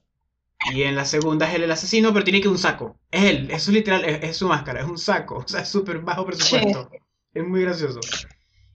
[0.70, 2.98] y en la segunda es él el asesino, pero tiene que un saco.
[3.10, 5.68] Es él, eso es literal, es, es su máscara, es un saco, o sea, es
[5.70, 6.90] súper bajo presupuesto.
[7.32, 8.00] Es muy gracioso.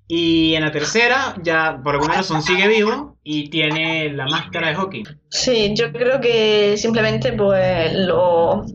[0.07, 4.75] Y en la tercera, ya por alguna razón sigue vivo y tiene la máscara de
[4.75, 5.03] hockey.
[5.29, 8.65] Sí, yo creo que simplemente pues lo,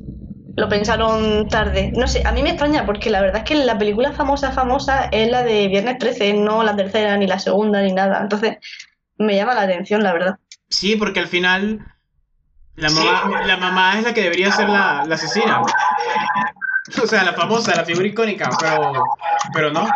[0.57, 1.93] lo pensaron tarde.
[1.97, 5.07] No sé, a mí me extraña porque la verdad es que la película famosa, famosa
[5.11, 8.21] es la de Viernes 13, no la tercera, ni la segunda, ni nada.
[8.21, 8.59] Entonces,
[9.19, 10.39] me llama la atención, la verdad.
[10.69, 11.87] Sí, porque al final
[12.77, 15.63] la mamá, la mamá es la que debería ser la, la asesina.
[17.03, 19.05] O sea, la famosa, la figura icónica, pero,
[19.55, 19.87] pero no.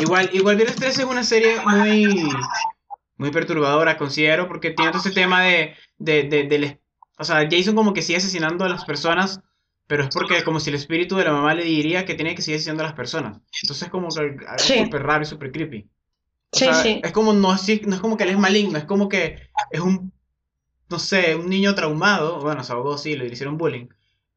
[0.00, 2.28] Igual, igual Viernes 13 es una serie muy,
[3.16, 6.80] muy perturbadora, considero, porque tiene todo ese tema de, de, de, del-
[7.18, 9.40] o sea, Jason como que sigue asesinando a las personas,
[9.88, 12.42] pero es porque como si el espíritu de la mamá le diría que tiene que
[12.42, 13.40] seguir a las personas.
[13.62, 14.84] Entonces es como que algo Sí.
[14.84, 15.88] súper raro y súper creepy.
[16.52, 17.00] O Sí, sea, sí.
[17.04, 19.38] es como, no, así- no es como que él es maligno, es como que
[19.70, 20.12] es un,
[20.90, 23.88] no sé, un niño traumado, bueno, se ahogó, sí, le hicieron bullying,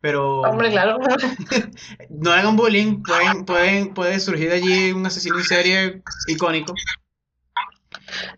[0.02, 0.98] pero Hombre, claro.
[2.10, 6.74] no hagan bullying, pueden, pueden, puede surgir de allí un asesino en serie icónico.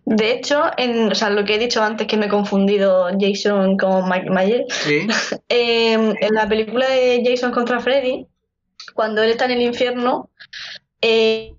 [0.06, 3.78] De hecho, en, o sea, lo que he dicho antes que me he confundido Jason
[3.78, 5.08] con Mike Myers, Sí,
[5.50, 8.28] eh, en la película de Jason contra Freddy,
[8.94, 10.30] cuando él está en el infierno,
[11.02, 11.56] eh,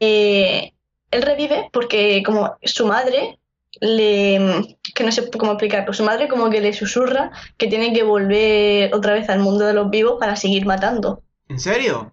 [0.00, 0.72] eh,
[1.10, 3.38] él revive porque como su madre
[3.80, 8.02] le que no sé cómo explicarlo, su madre como que le susurra que tiene que
[8.02, 11.22] volver otra vez al mundo de los vivos para seguir matando.
[11.48, 12.12] ¿en serio?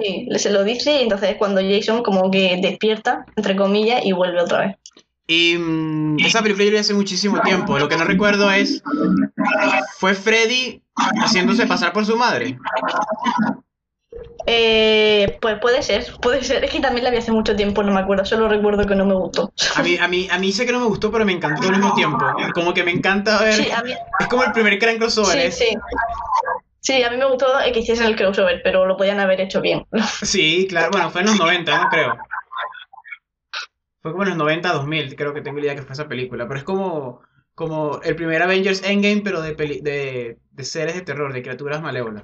[0.00, 4.12] Sí, se lo dice y entonces es cuando Jason como que despierta, entre comillas, y
[4.12, 4.76] vuelve otra vez.
[5.26, 8.82] Y mm, esa película yo vi hace muchísimo tiempo, lo que no recuerdo es,
[9.98, 12.56] ¿fue Freddy haciéndose pasar por su madre?
[14.46, 16.64] Eh, pues puede ser, puede ser.
[16.64, 19.04] Es que también la vi hace mucho tiempo, no me acuerdo, solo recuerdo que no
[19.04, 19.52] me gustó.
[19.76, 21.72] A mí, a mí, a mí sé que no me gustó, pero me encantó al
[21.76, 22.24] mismo tiempo.
[22.54, 25.46] Como que me encanta ver, Sí, a mí, es como el primer gran crossover, sí,
[25.48, 25.76] es- sí.
[26.80, 29.84] Sí, a mí me gustó que hiciesen el crossover, pero lo podían haber hecho bien.
[30.22, 32.18] Sí, claro, bueno, fue en los 90, no creo.
[34.00, 36.46] Fue como en los 90, 2000, creo que tengo la idea que fue esa película.
[36.46, 37.20] Pero es como,
[37.54, 41.82] como el primer Avengers Endgame, pero de, peli- de, de seres de terror, de criaturas
[41.82, 42.22] malévolas.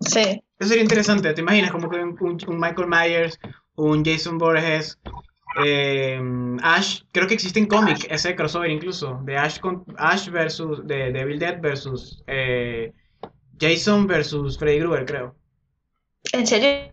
[0.00, 1.70] Sí, Eso sería interesante, ¿te imaginas?
[1.70, 3.38] Como que un, un- un Michael Myers,
[3.76, 4.98] un Jason Borges,
[5.64, 6.20] eh,
[6.62, 11.12] Ash, creo que existe en cómic ese crossover incluso, de Ash, con, Ash versus, de,
[11.12, 12.92] de Evil Dead versus eh,
[13.60, 15.34] Jason versus Freddy Krueger, creo.
[16.32, 16.92] ¿en serio?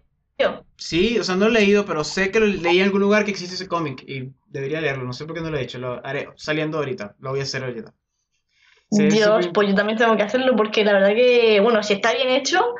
[0.77, 3.23] Sí, o sea, no lo he leído, pero sé que lo leí en algún lugar
[3.23, 5.05] que existe ese cómic y debería leerlo.
[5.05, 5.79] No sé por qué no lo he hecho.
[5.79, 7.15] Lo haré saliendo ahorita.
[7.19, 7.93] Lo voy a hacer ahorita.
[8.91, 12.29] Dios, pues yo también tengo que hacerlo porque la verdad que, bueno, si está bien
[12.29, 12.75] hecho,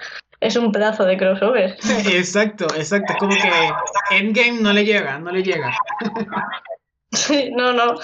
[0.46, 1.76] es un pedazo de crossover.
[2.12, 3.14] exacto, exacto.
[3.14, 5.76] Es como que Endgame no le llega, no le llega.
[7.12, 7.96] sí, no, no.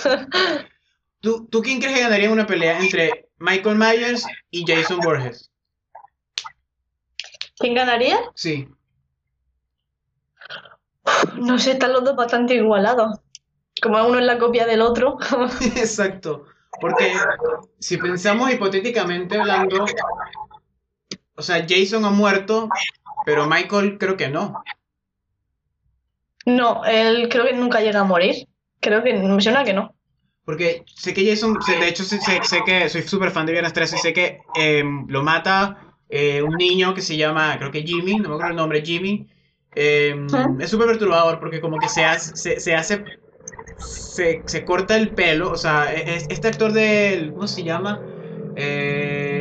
[1.19, 5.51] ¿Tú, ¿Tú quién crees que ganaría una pelea entre Michael Myers y Jason Borges?
[7.57, 8.17] ¿Quién ganaría?
[8.33, 8.67] Sí.
[11.35, 13.19] No sé, están los dos bastante igualados.
[13.83, 15.17] Como uno es la copia del otro.
[15.75, 16.45] Exacto.
[16.79, 17.13] Porque
[17.79, 19.85] si pensamos hipotéticamente hablando,
[21.35, 22.69] o sea, Jason ha muerto,
[23.25, 24.63] pero Michael creo que no.
[26.45, 28.47] No, él creo que nunca llega a morir.
[28.79, 29.93] Creo que me suena que no.
[30.43, 32.19] Porque sé que Jason, de hecho sé,
[32.65, 36.55] que soy súper fan de Viernes 13 y sé que em, lo mata eh, un
[36.55, 39.27] niño que se llama, creo que Jimmy, no me acuerdo el nombre, Jimmy.
[39.73, 40.27] Em,
[40.59, 43.05] es súper perturbador porque como que se hace, se, hace
[43.77, 48.01] se, corta el pelo, o sea, e, es, este actor del, ¿cómo se llama?
[48.57, 49.40] Eh,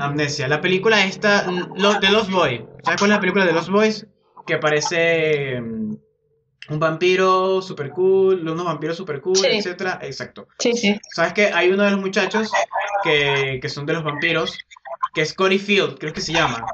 [0.00, 4.06] Amnesia, la película esta, de Lost Boys, ¿sabes cuál es la película de Lost Boys?
[4.46, 5.96] Que aparece em,
[6.68, 10.48] un vampiro super cool, unos vampiros super cool, etcétera, exacto.
[10.58, 11.00] Sí, sí.
[11.12, 12.50] ¿Sabes que hay uno de los muchachos
[13.02, 14.58] que, que son de los vampiros,
[15.14, 16.64] que es Cory Field, creo que se llama?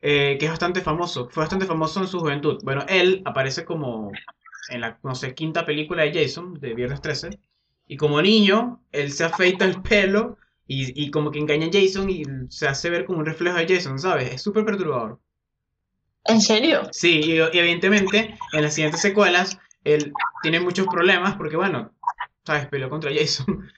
[0.00, 2.58] Eh, que es bastante famoso, fue bastante famoso en su juventud.
[2.62, 4.12] Bueno, él aparece como
[4.68, 7.30] en la, no sé, quinta película de Jason, de Viernes 13,
[7.86, 12.08] y como niño, él se afeita el pelo y, y como que engaña a Jason
[12.10, 14.32] y se hace ver como un reflejo de Jason, ¿sabes?
[14.32, 15.20] Es súper perturbador.
[16.24, 16.88] ¿En serio?
[16.90, 21.92] Sí, y, evidentemente en las siguientes secuelas él tiene muchos problemas porque, bueno,
[22.44, 22.66] ¿sabes?
[22.66, 23.46] Peleó contra Jason.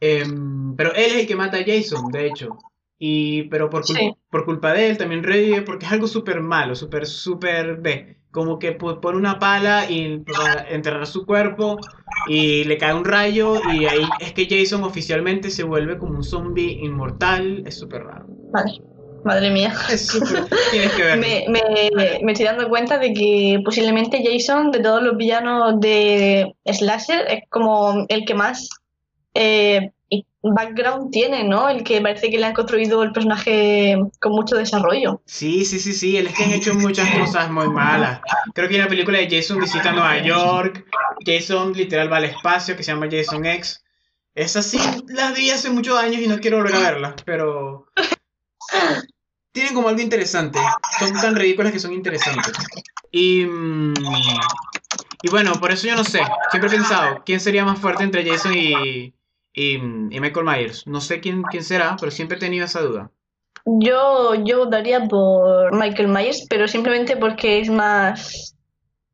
[0.00, 2.56] Em, pero él es el que mata a Jason, de hecho.
[2.98, 3.82] Y, pero por,
[4.30, 8.16] por culpa de él también revive porque es algo súper malo, súper, súper B.
[8.32, 11.78] Como que pone una pala y para enterrar su cuerpo
[12.26, 16.24] y le cae un rayo y ahí es que Jason oficialmente se vuelve como un
[16.24, 17.62] zombie inmortal.
[17.66, 18.26] Es súper raro.
[18.50, 18.82] Vale.
[19.24, 19.72] Madre mía.
[19.90, 20.46] Es súper...
[20.70, 21.22] Tienes que verlo.
[21.22, 26.54] Me, me, me, estoy dando cuenta de que posiblemente Jason, de todos los villanos de
[26.64, 28.68] Slasher, es como el que más
[29.34, 29.92] eh,
[30.42, 31.68] background tiene, ¿no?
[31.68, 35.22] El que parece que le han construido el personaje con mucho desarrollo.
[35.24, 38.20] Sí, sí, sí, sí, es que han hecho muchas cosas muy malas.
[38.54, 40.84] Creo que hay una película de Jason visita Nueva York,
[41.24, 43.84] Jason literal va al espacio que se llama Jason X.
[44.34, 44.78] Es así,
[45.08, 47.86] las vi hace muchos años y no quiero volver a verlas, pero
[49.52, 50.58] tienen como algo interesante.
[50.98, 52.52] Son tan ridículas que son interesantes.
[53.10, 53.94] Y, mm,
[55.22, 56.20] y bueno, por eso yo no sé.
[56.50, 59.14] Siempre he pensado, ¿quién sería más fuerte entre Jason y,
[59.54, 60.86] y, Michael Myers.
[60.86, 63.10] No sé quién, quién será, pero siempre he tenido esa duda.
[63.64, 68.56] Yo, yo daría por Michael Myers, pero simplemente porque es más,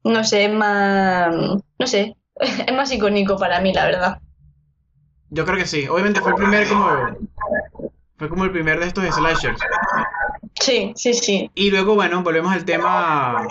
[0.05, 1.35] no sé, es más,
[1.79, 4.18] no sé, es más icónico para mí, la verdad.
[5.31, 5.87] Yo creo que sí.
[5.88, 6.90] Obviamente fue el primer como,
[8.16, 9.61] fue como el primer de estos slashers.
[10.55, 11.51] Sí, sí, sí.
[11.55, 13.46] Y luego, bueno, volvemos al tema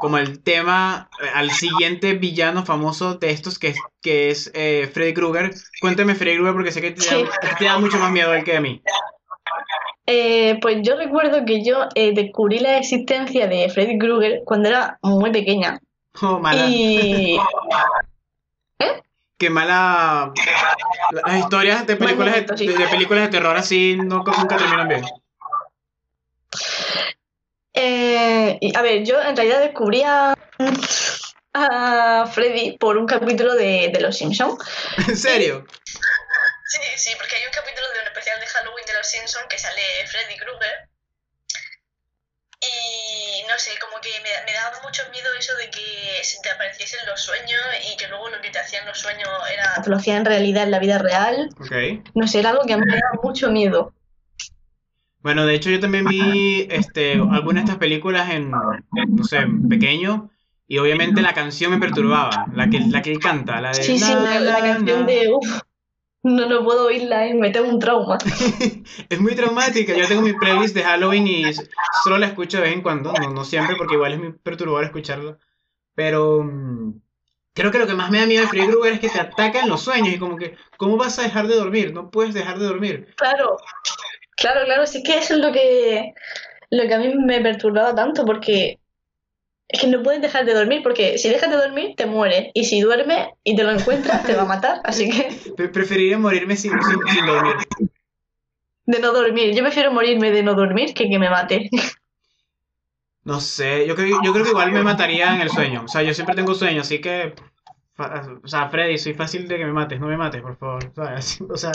[0.00, 5.14] como el tema eh, al siguiente villano famoso de estos que, que es eh, Freddy
[5.14, 5.54] Krueger.
[5.80, 8.82] Cuéntame Freddy Krueger porque sé que te, da, mucho más miedo él que a mí.
[10.06, 15.32] Eh, pues yo recuerdo que yo descubrí la existencia de Freddy Krueger cuando era muy
[15.32, 15.80] pequeña.
[16.22, 16.66] Oh, mala.
[16.66, 17.36] Y...
[18.78, 19.02] ¿Eh?
[19.36, 20.32] Qué mala.
[21.10, 25.04] Las historias de películas, de, películas de terror así nunca terminan bien.
[27.78, 30.34] Eh, a ver, yo en realidad descubrí a,
[32.32, 34.58] Freddy por un capítulo de, Los Simpsons.
[35.08, 35.66] ¿En serio?
[36.64, 39.58] Sí, sí, porque hay un capítulo de un especial de Halloween de Los Simpsons que
[39.58, 40.88] sale Freddy Krueger.
[42.60, 47.00] Y no sé, como que me, daba mucho miedo eso de que se te apareciesen
[47.06, 47.60] los sueños
[47.92, 49.82] y que luego lo que te hacían los sueños era.
[49.82, 51.50] Te lo hacían en realidad en la vida real.
[51.60, 52.02] Okay.
[52.14, 53.92] No sé, era algo que a mí me daba mucho miedo.
[55.26, 60.30] Bueno, de hecho yo también vi este, algunas de estas películas en, no sé, pequeño.
[60.68, 63.82] Y obviamente la canción me perturbaba, la que, la que él canta, la de...
[63.82, 65.32] Sí, sí, la, canción de...
[65.32, 65.62] Uf,
[66.22, 68.18] no, no puedo oírla, me tengo un trauma.
[69.08, 71.44] es muy traumática, yo tengo mi playlist de Halloween y
[72.04, 74.84] solo la escucho de vez en cuando, no, no siempre porque igual es muy perturbador
[74.84, 75.38] escucharla.
[75.96, 77.00] Pero mm,
[77.52, 79.58] creo que lo que más me da miedo de Freddy Krueger es que te ataca
[79.58, 81.92] en los sueños y como que, ¿cómo vas a dejar de dormir?
[81.92, 83.12] No puedes dejar de dormir.
[83.16, 83.56] Claro,
[84.36, 86.14] Claro, claro, sí que eso es lo que,
[86.70, 88.78] lo que a mí me perturbaba tanto, porque
[89.68, 92.50] es que no puedes dejar de dormir, porque si dejas de dormir, te mueres.
[92.54, 94.80] Y si duermes y te lo encuentras, te va a matar.
[94.84, 95.68] Así que.
[95.68, 97.56] Preferiría morirme sin, sin, dormir.
[98.84, 99.54] De no dormir.
[99.54, 101.68] Yo prefiero morirme de no dormir que que me mate.
[103.24, 105.82] No sé, yo creo, yo creo que igual me mataría en el sueño.
[105.84, 107.34] O sea, yo siempre tengo sueño, así que.
[107.98, 110.92] O sea, Freddy, soy fácil de que me mates, no me mates, por favor.
[111.50, 111.72] O sea.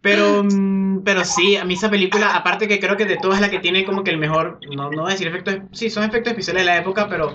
[0.00, 3.42] Pero, mm, pero sí, a mí esa película, aparte que creo que de todas es
[3.42, 6.62] la que tiene como que el mejor, no, no decir efectos, sí, son efectos especiales
[6.62, 7.34] de la época, pero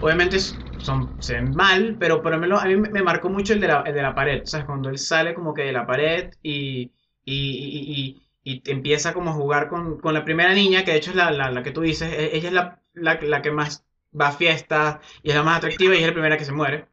[0.00, 0.38] obviamente
[0.78, 3.68] son, se ven mal, pero por lo menos a mí me marcó mucho el de
[3.68, 4.66] la, el de la pared, ¿sabes?
[4.66, 6.90] Cuando él sale como que de la pared y,
[7.24, 11.10] y, y, y empieza como a jugar con, con, la primera niña, que de hecho
[11.10, 13.84] es la, la, la que tú dices, e, ella es la, la, que más
[14.18, 16.86] va a fiestas y es la más atractiva y es la primera que se muere.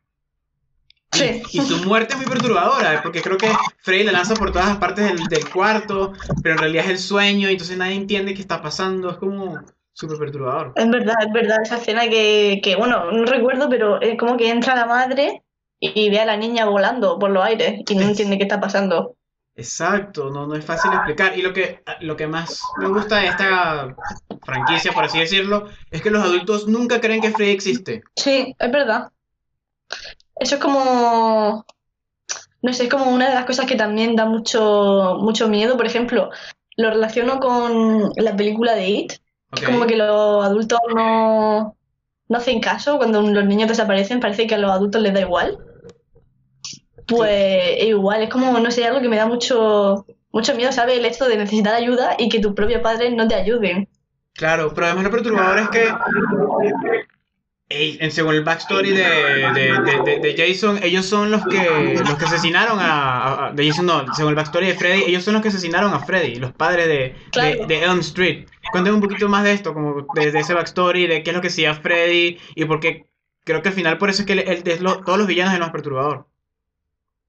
[1.12, 1.42] Sí.
[1.52, 4.78] Y, su muerte es muy perturbadora, porque creo que Freddy la lanza por todas las
[4.78, 8.42] partes del, del, cuarto, pero en realidad es el sueño, y entonces nadie entiende qué
[8.42, 9.60] está pasando, es como
[9.94, 10.74] súper perturbador.
[10.76, 14.50] Es verdad, es verdad, esa escena que, que, bueno, no recuerdo, pero es como que
[14.50, 15.44] entra la madre
[15.80, 19.16] y ve a la niña volando por los aires y no entiende qué está pasando.
[19.60, 21.38] Exacto, no, no es fácil explicar.
[21.38, 23.94] Y lo que, lo que más me gusta de esta
[24.46, 28.02] franquicia, por así decirlo, es que los adultos nunca creen que Freddy existe.
[28.16, 29.10] Sí, es verdad.
[30.38, 31.66] Eso es como,
[32.62, 35.76] no sé, es como una de las cosas que también da mucho, mucho miedo.
[35.76, 36.30] Por ejemplo,
[36.78, 39.14] lo relaciono con la película de It.
[39.52, 39.66] Okay.
[39.66, 41.76] Como que los adultos no,
[42.30, 45.58] no hacen caso cuando los niños desaparecen, parece que a los adultos les da igual.
[47.10, 47.88] Pues sí.
[47.88, 50.98] igual, es como, no sé, algo que me da mucho, mucho miedo, ¿sabes?
[50.98, 53.90] El hecho de necesitar ayuda y que tus propios padres no te ayuden.
[54.34, 55.88] Claro, pero además lo perturbador es que
[57.72, 62.26] en, según el backstory de, de, de, de, Jason, ellos son los que los que
[62.26, 65.50] asesinaron a, a, de Jason no, según el backstory de Freddy, ellos son los que
[65.50, 67.68] asesinaron a Freddy, los padres de, claro.
[67.68, 68.48] de, Elm Street.
[68.72, 71.50] Cuéntame un poquito más de esto, como desde ese backstory, de qué es lo que
[71.50, 73.06] hacía Freddy y por qué
[73.44, 75.72] creo que al final por eso es que lo, todos los villanos es el más
[75.72, 76.29] perturbador.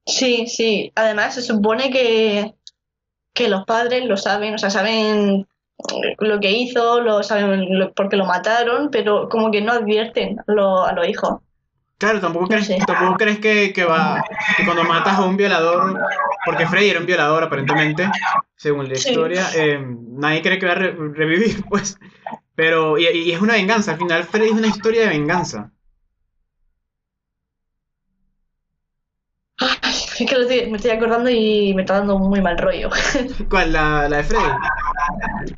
[0.06, 0.92] Sí, sí.
[0.94, 2.54] Además se supone que
[3.34, 5.46] que los padres lo saben, o sea, saben
[6.18, 10.84] lo que hizo, lo saben lo, porque lo mataron, pero como que no advierten lo,
[10.84, 11.40] a los hijos.
[11.98, 12.78] Claro, tampoco crees, sé.
[12.86, 14.22] tampoco crees que, que, va
[14.56, 16.00] que cuando matas a un violador,
[16.44, 18.10] porque Freddy era un violador aparentemente,
[18.56, 19.10] según la Sí.
[19.10, 19.78] historia, eh,
[20.10, 21.98] nadie cree que va a re- revivir, pues.
[22.54, 25.72] Pero, y, y es una venganza, al final Freddy es una historia de venganza.
[29.60, 32.88] Ay, es que lo estoy- me estoy acordando y me está dando muy mal rollo.
[33.50, 33.72] ¿Cuál?
[33.72, 34.42] ¿La, la de Freddy?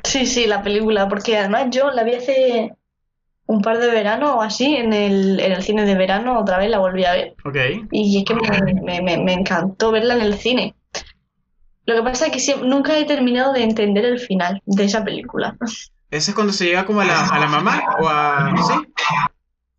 [0.03, 2.73] Sí, sí, la película, porque además yo la vi hace
[3.45, 6.69] un par de veranos o así en el, en el cine de verano, otra vez
[6.69, 7.35] la volví a ver.
[7.45, 7.57] Ok.
[7.91, 10.75] Y es que me, me- me- me encantó verla en el cine.
[11.85, 15.03] Lo que pasa es que siem- nunca he terminado de entender el final de esa
[15.03, 15.55] película.
[16.09, 17.81] ¿Ese es cuando se llega como a la, a la mamá?
[17.99, 18.53] ¿O a...
[18.67, 18.73] ¿Sí?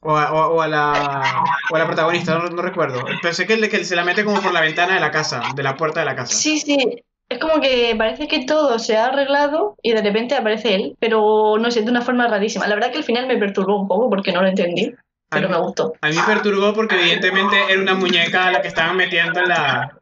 [0.07, 1.33] O a, o, o a la,
[1.71, 3.05] o a la protagonista, no, no recuerdo.
[3.23, 5.77] Pensé que, que se la mete como por la ventana de la casa, de la
[5.77, 6.35] puerta de la casa.
[6.35, 10.75] Sí, sí, es como que parece que todo se ha arreglado y de repente aparece
[10.75, 12.67] él, pero no sé, de una forma rarísima.
[12.69, 14.93] La verdad que al final me perturbó un poco porque no lo entendí,
[15.31, 15.95] pero A mí- me gustó.
[16.03, 19.99] A mí me perturbó porque evidentemente era una muñeca la que estaban metiendo en la,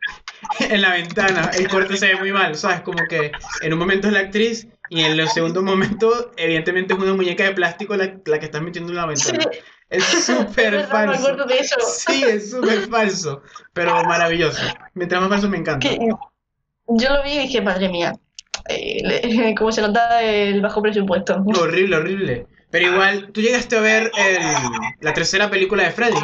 [0.59, 1.51] en la ventana.
[1.55, 2.81] El corte se ve muy mal, ¿sabes?
[2.81, 6.99] Como que en un momento es la actriz y en el segundo momento evidentemente es
[7.01, 9.51] una muñeca de plástico la, la que están metiendo en la Sí, ventana.
[9.53, 9.63] Es
[9.93, 11.19] es súper me falso.
[11.29, 11.77] acuerdo de eso.
[11.81, 14.61] Sí, es súper falso, pero maravilloso.
[14.95, 15.89] Mientras más falso me encanta.
[15.89, 15.99] Que
[16.89, 18.13] yo lo vi y dije, madre mía,
[18.69, 21.43] eh, cómo se nota el bajo presupuesto.
[21.47, 22.47] Horrible, horrible.
[22.71, 24.39] Pero igual, ¿tú llegaste a ver el-
[25.01, 26.21] la tercera película de Freddy?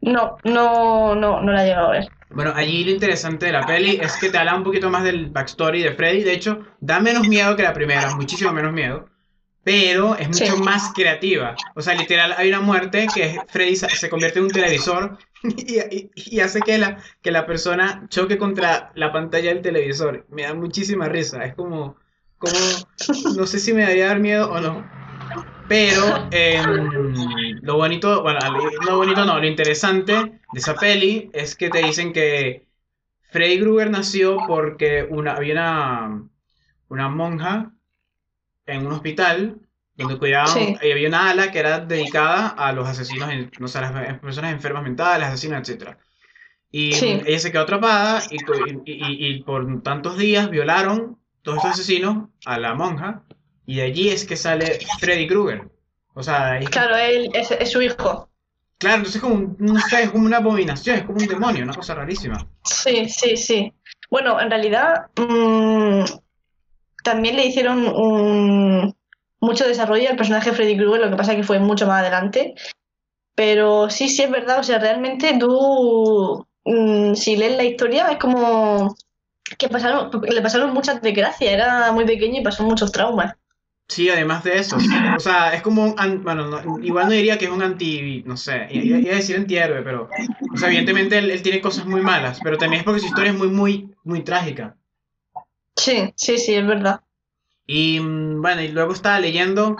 [0.00, 2.08] No, no, no, no la he llegado a ver.
[2.30, 5.26] Bueno, allí lo interesante de la peli es que te habla un poquito más del
[5.30, 6.22] backstory de Freddy.
[6.22, 9.08] De hecho, da menos miedo que la primera, muchísimo menos miedo.
[9.66, 10.62] Pero es mucho Sí.
[10.62, 11.56] más creativa.
[11.74, 15.80] O sea, literal, hay una muerte que es- Freddy se convierte en un televisor y,
[15.80, 20.24] y- y hace que la, que la persona choque contra la pantalla del televisor.
[20.30, 21.44] Me da muchísima risa.
[21.44, 21.96] Es como,
[22.38, 22.54] como,
[23.36, 24.84] no sé si me daría dar miedo o no.
[25.68, 28.38] Pero em, lo bonito, bueno,
[28.86, 30.12] lo bonito no, lo interesante
[30.52, 32.66] de esa peli es que te dicen que
[33.32, 36.22] Freddy Krueger nació porque una, había una,
[36.88, 37.72] una monja
[38.66, 39.60] en un hospital
[39.94, 40.76] donde cuidaban, Sí.
[40.82, 44.52] y había una ala que era dedicada a los asesinos, no sé, a las personas
[44.52, 45.96] enfermas mentales, asesinos, etc.
[46.70, 47.22] Y Sí.
[47.24, 48.36] ella se quedó atrapada y,
[48.84, 53.22] y- y- por tantos días violaron todos estos asesinos a la monja
[53.64, 55.70] y de allí es que sale Freddy Krueger.
[56.14, 58.28] O sea, ahí- Claro, él es, es su hijo.
[58.78, 61.64] claro, entonces es como, un- no sé, es como una abominación, es como un demonio,
[61.64, 62.46] una cosa rarísima.
[62.64, 63.72] Sí, sí, sí.
[64.10, 66.04] Bueno, en realidad mm,
[67.06, 68.94] también le hicieron
[69.40, 72.56] mucho desarrollo al personaje de Freddy Krueger, lo que pasa que fue mucho más adelante.
[73.36, 78.18] Pero sí, sí es verdad, o sea, realmente tú, mm, si lees la historia, es
[78.18, 78.96] como
[79.56, 83.36] que pasaron, le pasaron muchas desgracias, era muy pequeño y pasó muchos traumas.
[83.86, 84.76] Sí, además de eso.
[85.16, 86.24] O sea, es como un...
[86.24, 88.24] Bueno, igual no diría que es un anti...
[88.26, 90.10] No sé, iba, a decir antihéroe, pero...
[90.52, 93.38] O sea, evidentemente él, tiene cosas muy malas, pero también es porque su historia es
[93.38, 94.76] muy, muy, muy trágica.
[95.76, 97.00] Sí, sí, sí, es verdad.
[97.66, 99.76] Y mm, bueno, y luego estaba leyendo...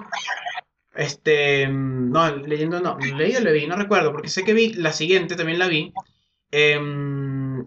[0.95, 1.69] Este...
[1.69, 2.99] Mm, no, leyendo no.
[2.99, 3.67] ¿Leí o le vi?
[3.67, 5.93] No recuerdo, porque sé que vi la siguiente, también la vi.
[6.53, 6.79] Eh,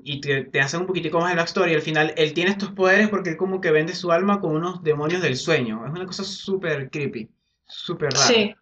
[0.04, 1.74] y te, te, hacen un poquitico más de backstory.
[1.74, 4.84] Al final, él tiene estos poderes porque él como que vende su alma con unos
[4.84, 5.86] demonios del sueño.
[5.86, 7.30] Es una cosa súper creepy,
[7.66, 8.26] súper rara.
[8.26, 8.56] Sí.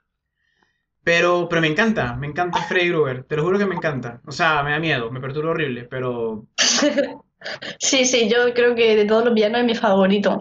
[1.03, 4.22] Pero, pero me encanta, me encanta Freddy Krueger, te lo juro que me encanta.
[4.26, 6.47] O sea, me da miedo, me perturba horrible, pero...
[7.80, 10.39] sí, sí, yo creo que de todos los villanos es mi favorito.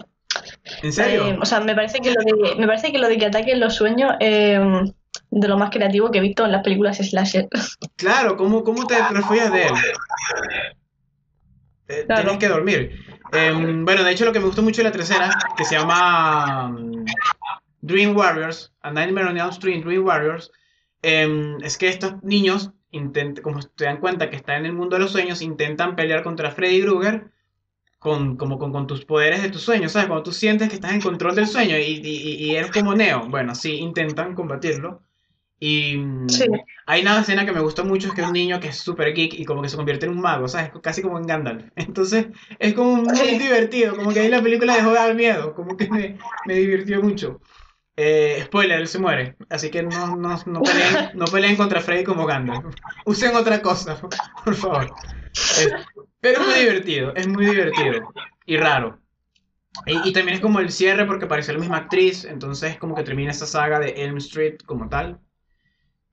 [0.83, 1.27] ¿En serio?
[1.27, 3.59] Eh, o sea, me parece que lo de, me parece que lo de que ataquen
[3.59, 4.59] los sueños eh,
[5.29, 7.47] de lo más creativo que he visto en las películas slasher.
[7.95, 9.73] Claro, ¿cómo, cómo te refugias de él?
[11.87, 12.91] Eh, tienes que dormir.
[13.31, 16.67] Em, bueno, de hecho lo que me gustó mucho de la tercera, que se llama
[16.67, 17.05] um,
[17.81, 20.51] Dream Warriors, A Nightmare on Elm Street, Dream Warriors,
[21.01, 22.71] em, es que estos niños,
[23.43, 26.51] como te dan cuenta que están en el mundo de los sueños, intentan pelear contra
[26.51, 27.31] Freddy Krueger
[27.99, 30.07] con, como con, tus poderes de tus sueños, ¿sabes?
[30.07, 33.55] Cuando tú sientes que estás en control del sueño y, y eres como Neo, bueno,
[33.55, 35.01] sí, intentan combatirlo.
[35.59, 36.27] Y mm,
[36.85, 39.13] hay una escena que me gustó mucho, es que es un niño que es súper
[39.13, 40.71] geek y como que se convierte en un mago, ¿sabes?
[40.83, 41.65] Casi como en Gandalf.
[41.75, 42.27] Entonces
[42.59, 45.89] es como muy divertido, como que ahí la película dejó de dar miedo, como que
[45.89, 47.41] me, me divirtió mucho.
[47.99, 52.03] Eh, spoiler, él se muere, así que no, no, no, peleen, no peleen contra Freddy
[52.03, 52.75] como Gandalf.
[53.05, 53.99] Usen otra cosa,
[54.45, 54.93] por favor.
[56.21, 58.13] pero es muy divertido, es muy divertido
[58.45, 58.99] y raro.
[59.85, 63.31] Y, también es como el cierre porque apareció la misma actriz, entonces como que termina
[63.31, 65.19] esa saga de Elm Street como tal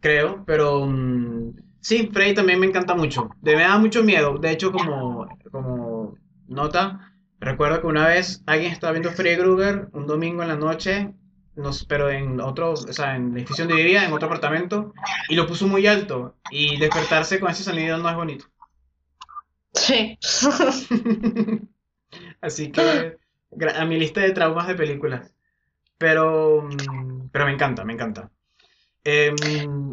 [0.04, 3.30] creo, pero mm, sí, Freddy también me encanta mucho.
[3.40, 4.36] De, me da mucho miedo.
[4.38, 7.10] De hecho, como, como nota,
[7.40, 11.14] recuerdo que una vez alguien estaba viendo Freddy Krueger un domingo en la noche,
[11.56, 14.92] nos, pero en otro, o sea, en la edificio donde vivía, en otro apartamento,
[15.28, 16.36] y lo puso muy alto.
[16.50, 18.46] Y despertarse con ese sonido no es bonito.
[19.72, 20.18] Sí.
[22.40, 23.16] Así que
[23.74, 25.32] a mi lista de traumas de películas.
[25.98, 28.30] Pero, mm, pero me encanta, me encanta.
[29.04, 29.36] Em,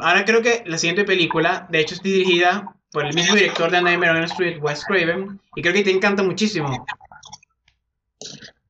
[0.01, 3.81] ahora creo que la siguiente película, de hecho, es dirigida por el mismo director de
[3.81, 6.85] Nightmare on Street, Wes Craven, y creo que te encanta muchísimo.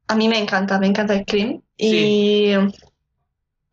[0.08, 1.24] A mí me encanta, me encanta
[1.82, 2.52] Y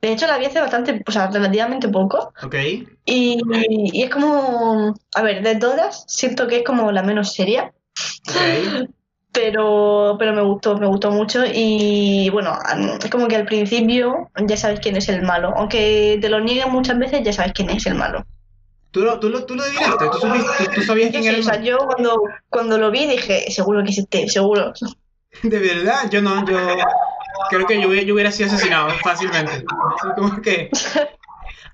[0.00, 2.32] de hecho la vi hace bastante, o sea, relativamente poco.
[2.42, 2.54] Ok.
[3.04, 7.72] Y, y, es como, a ver, de todas, siento que es como la menos seria.
[8.28, 8.88] Okay
[9.38, 12.58] pero, pero me gustó, me gustó mucho y bueno,
[13.02, 16.72] es como que al principio ya sabes quién es el malo, aunque te lo nieguen
[16.72, 18.26] muchas veces ya sabes quién es el malo.
[18.90, 20.06] ¿Tú lo, tú lo, tú lo adivinaste?
[20.74, 21.50] ¿Tú, sabías quién era el malo?
[21.50, 24.72] O sea, yo cuando, cuando lo vi dije, seguro que es este, seguro.
[25.42, 26.58] De verdad, yo no, yo
[27.50, 29.64] creo que yo, yo hubiera sido asesinado fácilmente.
[30.16, 30.70] como que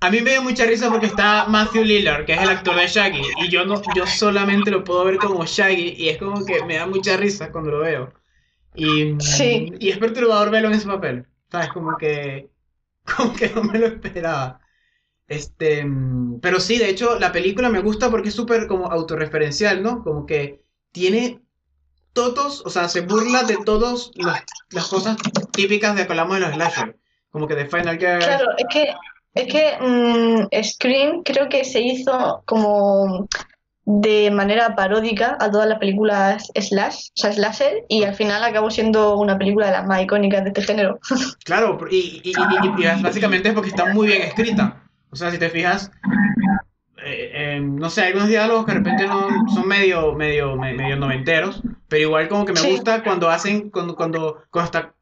[0.01, 2.87] a mí me dio mucha risa porque está Matthew Lillard, que es el actor de
[2.87, 6.65] Shaggy, y yo no, yo solamente lo puedo ver como Shaggy, y es como que
[6.65, 8.12] me da mucha risa cuando lo veo.
[8.75, 9.17] Y,
[9.79, 11.27] y es perturbador verlo en ese papel.
[11.51, 11.69] ¿Sabes?
[11.69, 12.51] Como que.
[13.17, 14.61] Como que no me lo esperaba.
[15.29, 15.87] Este.
[16.41, 20.03] Pero sí, de hecho, la película me gusta porque es súper como autorreferencial, ¿no?
[20.03, 21.43] Como que tiene
[22.12, 24.11] todos, o sea, se burla de todas
[24.71, 25.17] las cosas
[25.55, 26.96] típicas de que hablamos de los slasher.
[27.30, 28.18] Como que de Final Girl.
[28.18, 28.94] Claro, es que
[29.34, 33.26] es que mmm, Scream creo que se hizo como
[33.86, 38.70] de manera paródica a todas las películas slash, o sea, slasher, y al final acabó
[38.70, 40.98] siendo una película de las más icónicas de este género.
[41.44, 42.32] Claro, y, y,
[43.02, 44.82] básicamente es porque está muy bien escrita.
[45.11, 45.90] O sea, si te fijas,
[47.05, 50.96] eh, eh, no sé, hay algunos diálogos que de repente no son medio, medio, medio
[50.96, 54.94] noventeros, pero igual como que me gusta cuando hacen, cuando, cuando, cuando está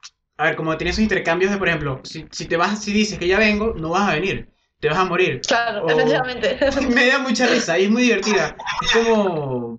[0.42, 3.28] a ver, como tienes esos intercambios de, por ejemplo, si, te vas, si dices que
[3.28, 4.48] ya vengo, no vas a venir,
[4.80, 5.40] te vas a morir.
[5.46, 6.58] Claro, efectivamente.
[6.92, 8.56] Me da mucha risa y es muy divertida.
[8.82, 9.78] Es como.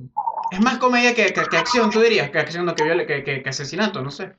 [0.51, 4.01] Es más comedia que, que, acción, tú dirías, que acción, no que, que, que, asesinato,
[4.01, 4.32] no sé.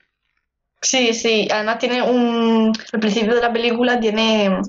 [0.81, 2.73] Sí, sí, además tiene un.
[2.93, 4.63] El principio de la película tiene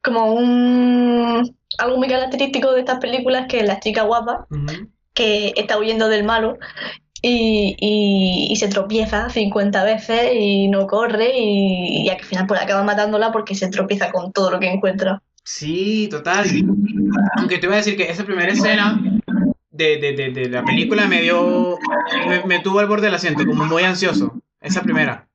[0.00, 1.56] como un.
[1.76, 4.46] Algo muy característico de estas películas que la chica guapa,
[5.12, 6.56] que está huyendo del malo,
[7.22, 13.30] y, y, se tropieza 50 veces y no corre y, al final pues acaba matándola
[13.30, 15.22] porque se tropieza con todo lo que encuentra.
[15.44, 16.46] Sí, total.
[17.36, 19.00] Aunque te voy a decir que esa primera escena
[19.70, 21.78] de, de, de, la película me dio,
[22.46, 24.42] me, tuvo al borde del asiento, como muy ansioso.
[24.60, 25.28] Esa primera.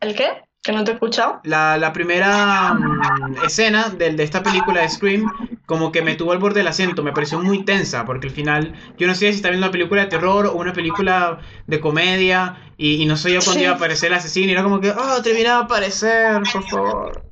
[0.00, 0.42] ¿El qué?
[0.64, 1.40] Que no te he escuchado.
[1.44, 5.30] La, la primera mm, escena de, de esta película de Scream,
[5.66, 8.74] como que me tuvo al borde del asiento, me pareció muy tensa, porque al final
[8.98, 12.56] yo no sé si está viendo una película de terror o una película de comedia,
[12.78, 13.64] y, y no sé yo cuándo Sí.
[13.64, 17.24] iba a aparecer el asesino, y era como que, oh, terminaba de aparecer, por favor.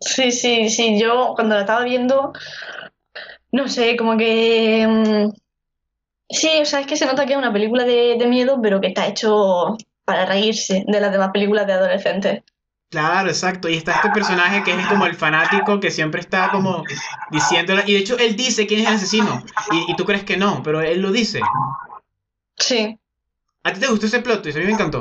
[0.00, 2.32] Sí, sí, sí, yo cuando la estaba viendo,
[3.52, 4.86] no sé, como que...
[4.88, 5.32] mm,
[6.30, 8.80] sí, o sea, es que se nota que es una película de, de miedo, pero
[8.80, 12.42] que está hecho para reírse de las demás películas de adolescentes.
[12.90, 13.68] Claro, exacto.
[13.68, 16.86] Y está este personaje que es como el fanático que siempre está como
[17.28, 17.82] diciéndole.
[17.86, 19.44] Y de hecho, él dice quién es el asesino.
[19.68, 21.58] Y, y tú crees que no, pero él lo dice.
[22.56, 22.98] Sí,
[23.66, 24.56] ¿A ti te gustó ese plot twist?
[24.56, 25.00] A mí me encantó.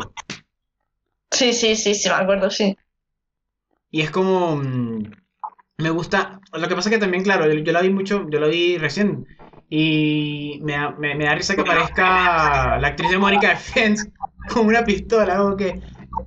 [1.32, 2.78] sí, sí, sí, sí, me acuerdo, sí.
[3.92, 4.56] Y es como.
[4.58, 5.12] mm,
[5.80, 6.42] Me gusta.
[6.54, 8.30] Lo que pasa es que también, claro, yo, yo la vi mucho.
[8.30, 9.28] Yo la vi recién.
[9.70, 14.10] Y me, da- me, me da risa que aparezca la actriz de Mónica de Friends
[14.54, 15.38] con una pistola.
[15.38, 15.82] Como que.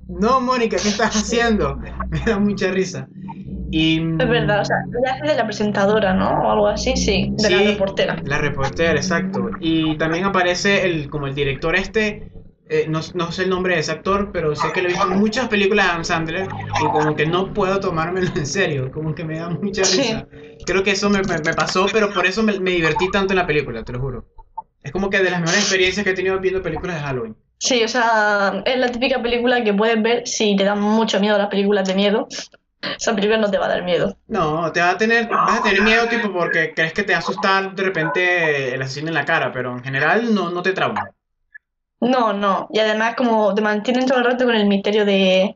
[0.07, 1.77] No, Mónica, ¿qué estás haciendo?
[2.09, 3.07] Me da mucha risa.
[3.71, 6.29] Y, mm, Es verdad, o sea, ella hace de la presentadora, ¿no?
[6.29, 8.21] O algo así, sí, de la reportera.
[8.25, 9.51] La reportera, exacto.
[9.59, 12.31] Y también aparece el, como el director este,
[12.69, 15.07] eh, no, no sé el nombre de ese actor, pero sé que lo he visto
[15.07, 16.47] en muchas películas de Adam Sandler
[16.77, 19.97] y como que no puedo tomármelo en serio, como que me da mucha Sí.
[20.01, 20.27] risa.
[20.65, 23.37] Creo que eso me, me- me pasó, pero por eso me, me divertí tanto en
[23.39, 24.25] la película, te lo juro.
[24.83, 27.35] Es como que de las mejores experiencias que he tenido viendo películas de Halloween.
[27.59, 31.37] Sí, o sea, es la típica película que puedes ver si te dan mucho miedo
[31.37, 32.27] las películas de miedo.
[32.81, 34.15] Esa película no te va a dar miedo.
[34.27, 37.17] No, te va a tener, vas a tener miedo tipo porque crees que te va
[37.17, 40.73] a asustar de repente el asesino en la cara, pero en general no, no te
[40.73, 41.09] trauma.
[41.99, 42.67] No, no.
[42.71, 45.55] Y además como te mantienen todo el rato con el misterio de,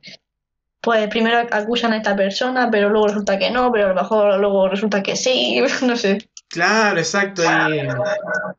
[0.81, 4.39] pues primero acusan a esta persona, pero luego resulta que no, pero a lo mejor
[4.39, 6.29] luego resulta que sí, no sé.
[6.47, 7.43] Claro, exacto.
[7.43, 7.87] Y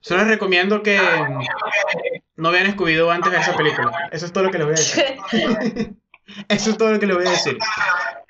[0.01, 0.99] solo les recomiendo que
[2.43, 3.93] no vean Scooby-Doo antes de esa película.
[4.11, 5.05] Eso es todo lo que les voy a decir.
[6.49, 7.59] Eso es todo lo que les voy a decir.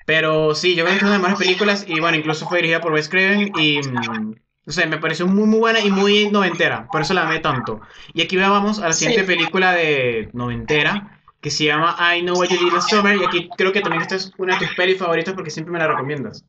[0.05, 2.57] Pero sí, yo creo que es una de las mejores películas y bueno, incluso fue
[2.59, 4.35] dirigida por Wes Craven y mm,
[4.65, 7.81] no sé, me pareció muy muy buena y muy noventera, por eso la amé tanto.
[8.13, 9.27] Y aquí vamos a la siguiente Sí.
[9.27, 13.49] película de noventera que se llama I Know What You Did Last Summer y aquí
[13.57, 16.45] creo que también esta es una de tus pelis favoritas porque siempre me la recomiendas.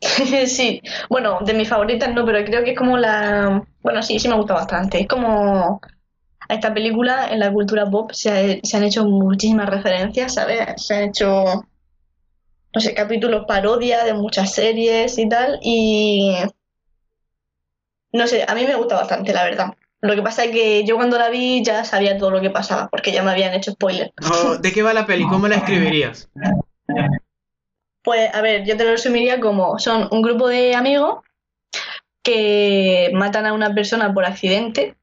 [0.46, 3.62] Sí, bueno, de mis favoritas no, pero creo que es como la...
[3.82, 5.00] Bueno, sí, sí me gusta bastante.
[5.00, 5.80] Es como
[6.48, 10.60] a esta película en la cultura pop se, ha- se han hecho muchísimas referencias, ¿sabes?
[10.76, 11.64] Se han hecho,
[12.74, 16.34] no sé, capítulos parodia de muchas series y tal, y...
[18.12, 19.72] No sé, a mí me gusta bastante, la verdad.
[20.02, 22.88] Lo que pasa es que yo cuando la vi ya sabía todo lo que pasaba,
[22.88, 24.12] porque ya me habían hecho spoiler.
[24.30, 25.26] Oh, ¿De qué va la peli?
[25.26, 26.28] ¿Cómo la escribirías?
[28.02, 31.20] Pues a ver, yo te lo resumiría como son un grupo de amigos
[32.22, 34.96] que matan a una persona por accidente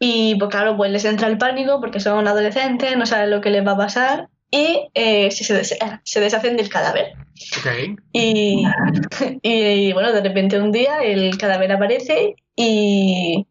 [0.00, 3.50] y pues claro, pues les entra el pánico porque son adolescentes, no saben lo que
[3.50, 7.12] les va a pasar y eh, se, des- se deshacen del cadáver.
[7.58, 8.00] Ok.
[8.12, 8.64] Y,
[9.42, 13.46] y, bueno, de repente un día el cadáver aparece y,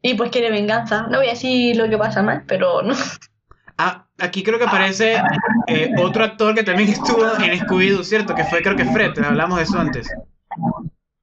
[0.00, 1.02] y pues quiere venganza.
[1.10, 2.94] No voy a decir lo que pasa más, pero no.
[3.78, 5.16] Ah, aquí creo que aparece
[5.66, 8.34] eh, otro actor que también estuvo en Scooby-Doo, ¿cierto?
[8.34, 10.08] Que fue creo que Fred, hablamos de eso antes.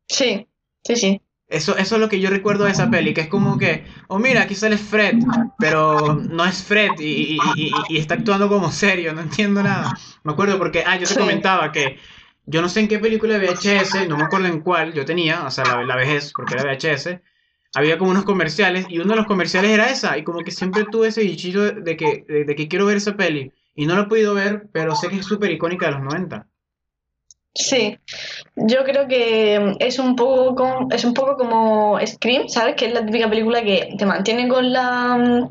[0.08, 0.48] Sí,
[0.84, 1.22] sí, sí.
[1.50, 4.20] Eso, eso es lo que yo recuerdo de esa peli, que es como que, oh
[4.20, 5.24] mira, aquí sale Fred,
[5.58, 9.96] pero no es Fred y, y- y- y está actuando como serio, no entiendo nada.
[10.24, 11.20] Me acuerdo porque, ah, yo te Sí.
[11.20, 11.98] comentaba que
[12.46, 15.44] yo no sé en qué película de VHS, no me acuerdo en cuál yo tenía,
[15.46, 17.22] o sea, la, la vejez, porque era VHS,
[17.74, 20.86] había como unos comerciales y uno de los comerciales era esa, y como que siempre
[20.86, 24.04] tuve ese bichito de, que, de, de que quiero ver esa peli, y no lo
[24.04, 26.48] he podido ver, pero sé que es súper icónica de los 90.
[27.56, 27.98] Sí,
[28.56, 32.76] yo creo que es un poco con- es un poco como Scream, ¿sabes?
[32.76, 35.48] Que es la típica película que te mantiene con la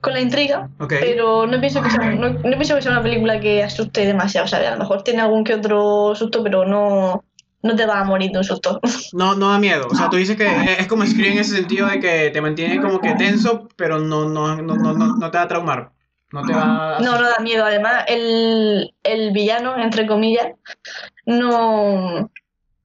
[0.00, 0.94] con la intriga, Ok.
[1.00, 4.46] pero no pienso que sea, no, no pienso que sea una película que asuste demasiado,
[4.46, 4.68] ¿sabes?
[4.68, 7.24] A lo mejor tiene algún que otro susto, pero no,
[7.62, 8.78] no te vas a morir de un susto.
[9.12, 9.88] No, no da miedo.
[9.90, 10.46] O sea, tú dices que
[10.78, 14.28] es como Scream en ese sentido de que te mantiene como que tenso, pero no,
[14.28, 15.90] no, no, no, no, no te va a traumar.
[16.32, 17.00] No te va a...
[17.00, 17.64] No, no da miedo.
[17.64, 20.48] Además, el, el villano, entre comillas,
[21.24, 22.30] no,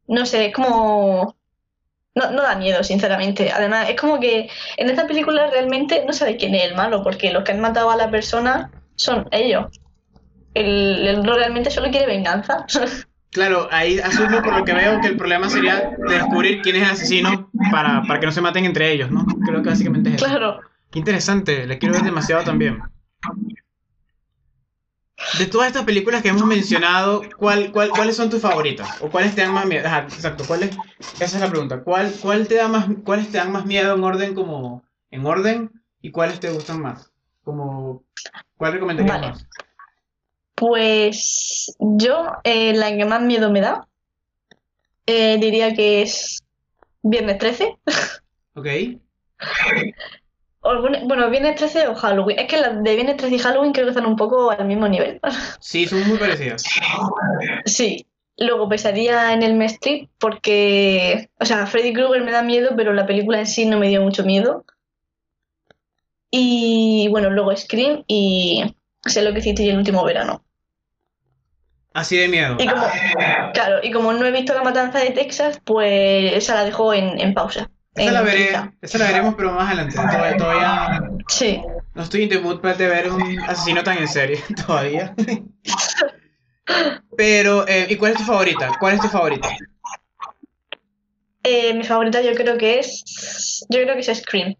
[0.08, 1.36] no sé, es como...
[2.14, 3.52] No, no da miedo, sinceramente.
[3.52, 7.32] Además, es como que en esta película realmente no sabes quién es el malo, porque
[7.32, 9.68] los que han matado a la persona son ellos.
[10.54, 12.66] El, realmente solo quiere venganza.
[13.32, 16.89] Claro, ahí asumo por lo que veo que el problema sería descubrir quién es el
[16.89, 19.26] asesino para, para que no se maten entre ellos, ¿no?
[19.46, 20.26] Creo que básicamente es eso.
[20.26, 20.60] Claro.
[20.92, 22.82] Qué interesante, le quiero ver demasiado también.
[25.38, 28.97] De todas estas películas que hemos mencionado, ¿cuál, cuál, ¿cuáles son tus favoritas?
[29.01, 29.88] ¿O cuáles te dan más miedo?
[29.88, 30.72] Ajá, exacto, ¿cuáles?
[31.19, 31.84] Esa es la pregunta.
[31.84, 35.72] ¿Cuál, cuál te da más, ¿Cuáles te dan más miedo en orden como en orden
[36.01, 37.11] y cuáles te gustan más?
[37.43, 38.03] Como,
[38.57, 39.28] ¿cuál recomendarías Vale.
[39.30, 39.47] más?
[40.55, 43.88] Pues yo, eh, la que más miedo me da,
[45.05, 46.43] eh, diría que es
[47.03, 47.78] Viernes 13.
[48.55, 48.67] Ok.
[50.62, 52.39] Bueno, Viernes 13 o Halloween.
[52.39, 54.88] Es que las de Viernes 13 y Halloween creo que están un poco al mismo
[54.88, 55.20] nivel.
[55.59, 56.64] Sí, son muy parecidas.
[57.66, 58.07] Sí.
[58.38, 63.05] Luego Pesadilla en el Street porque, o sea, Freddy Krueger me da miedo, pero la
[63.05, 64.66] película en sí no me dio mucho miedo.
[66.32, 70.43] Y bueno, luego Scream y sé lo que hiciste el último verano.
[71.93, 72.55] Así de miedo.
[72.57, 72.86] Y como,
[73.53, 77.20] claro, y como no he visto La Matanza de Texas, pues esa la dejo en,
[77.20, 77.70] en pausa.
[77.96, 79.96] Esa la, veré, esa la veremos, pero más adelante.
[79.96, 81.62] Todavía, todavía Sí.
[81.94, 85.14] no estoy en the mood para de ver un asesino tan en serie todavía.
[87.18, 88.72] Pero, eh, ¿y cuál es tu favorita?
[88.80, 89.50] ¿Cuál es tu favorita?
[91.44, 93.66] Eh, mi favorita yo creo que es.
[93.70, 94.56] Yo creo que es Scream.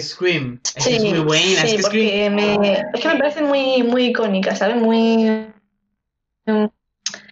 [0.00, 0.60] Scream.
[0.64, 1.60] Es que Sí, es muy buena.
[1.62, 2.34] sí, es que Scream.
[2.34, 4.76] me, es que me parece muy, muy icónica, ¿sabes?
[4.76, 5.46] Muy.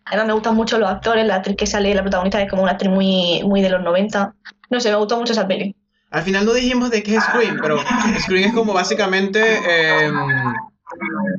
[0.06, 2.72] Además me gustan mucho los actores, la actriz que sale, la protagonista es como una
[2.72, 4.34] actriz muy, muy de los 90.
[4.70, 5.74] No sé, me gustó mucho esa peli.
[6.10, 7.78] Al final no dijimos de qué es Scream, pero
[8.20, 10.12] Scream es como básicamente eh,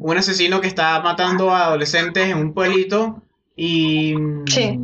[0.01, 3.22] un asesino que está matando a adolescentes en un pueblito
[3.55, 4.16] y,
[4.47, 4.80] Sí.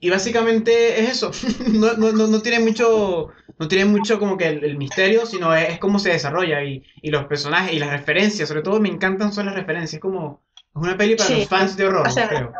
[0.00, 1.30] y básicamente es eso.
[1.72, 3.28] No, no, no, no tiene mucho,
[3.58, 6.82] no tiene mucho como que el, el misterio, sino es, es cómo se desarrolla y,
[7.00, 10.41] y los personajes y las referencias, sobre todo me encantan son las referencias, es como
[10.74, 11.36] es una peli para Sí.
[11.40, 12.52] los fans de horror, creo.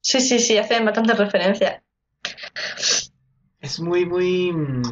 [0.00, 1.82] Sí, sí, sí, hacen bastantes referencias.
[3.60, 4.82] Es muy, muy mm,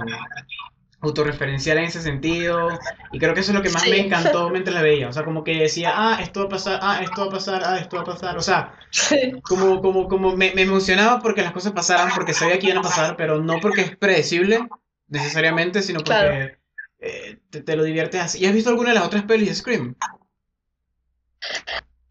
[1.03, 2.71] autorreferencial en ese sentido.
[3.13, 3.91] Y creo que eso es lo que más Sí.
[3.91, 5.09] me encantó mientras la veía.
[5.09, 7.63] O sea, como que decía, ah, esto va a pasar, ah, esto va a pasar,
[7.65, 8.37] ah, esto va a pasar.
[8.39, 12.59] O sea, Sí, como, como, como me, me emocionaba porque las cosas pasaran, porque sabía
[12.59, 14.67] que iban a pasar, pero no porque es predecible
[15.09, 16.57] necesariamente, sino porque Claro.
[17.01, 18.39] eh, te, te lo diviertes así.
[18.43, 19.95] ¿Y has visto alguna de las otras pelis de Scream?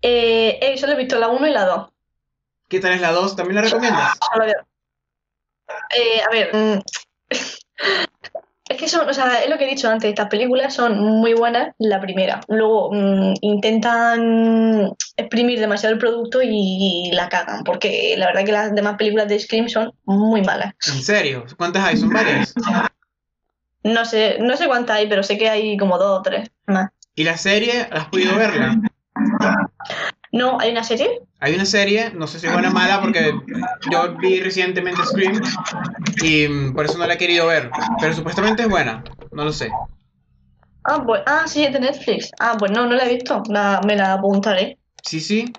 [0.05, 1.89] Eh, eh, solo he visto la 1 y la 2.
[2.67, 3.37] ¿Qué tal es la 2?
[3.37, 4.17] ¿También la recomiendas?
[4.31, 4.67] Solo veo.
[5.97, 6.79] Eh, a ver, mm,
[8.69, 11.33] es que son, o sea, es lo que he dicho antes, estas películas son muy
[11.33, 12.41] buenas, la primera.
[12.49, 18.75] Luego mm, intentan exprimir demasiado el producto y, la cagan, porque la verdad que las
[18.75, 20.73] demás películas de Scream son muy malas.
[20.85, 21.45] ¿En serio?
[21.55, 21.95] ¿Cuántas hay?
[21.95, 22.53] ¿Son varias?
[23.83, 26.89] No sé, no sé cuántas hay, pero sé que hay como dos o tres más.
[27.15, 27.87] ¿Y la serie?
[27.89, 28.75] ¿Has podido verla?
[30.31, 31.21] No, hay una serie.
[31.39, 33.33] Hay una serie, no sé si es buena o mala, porque
[33.89, 35.41] yo vi recientemente Scream
[36.21, 37.69] y mm, por eso no la he querido ver.
[37.99, 39.71] Pero supuestamente es buena, no lo sé.
[40.85, 42.31] Ah, pues, ah, sí, es de Netflix.
[42.39, 43.43] Ah, pues no, no la he visto.
[43.49, 44.79] La- me la apuntaré.
[45.03, 45.53] Sí, sí.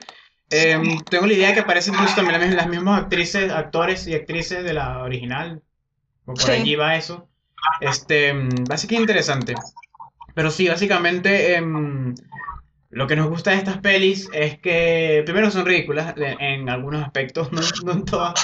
[0.50, 4.06] Em, tengo la idea de que aparecen incluso también las, mis- las mismas actrices, actores
[4.06, 5.62] y actrices de la original.
[6.26, 6.50] O por Sí.
[6.52, 7.28] allí va eso.
[7.80, 9.54] Este, mm, básicamente interesante.
[10.34, 12.14] Pero sí, básicamente em,
[12.94, 17.52] lo que nos gusta de estas pelis es que primero son ridículas en, algunos aspectos,
[17.52, 18.34] no, no en todas.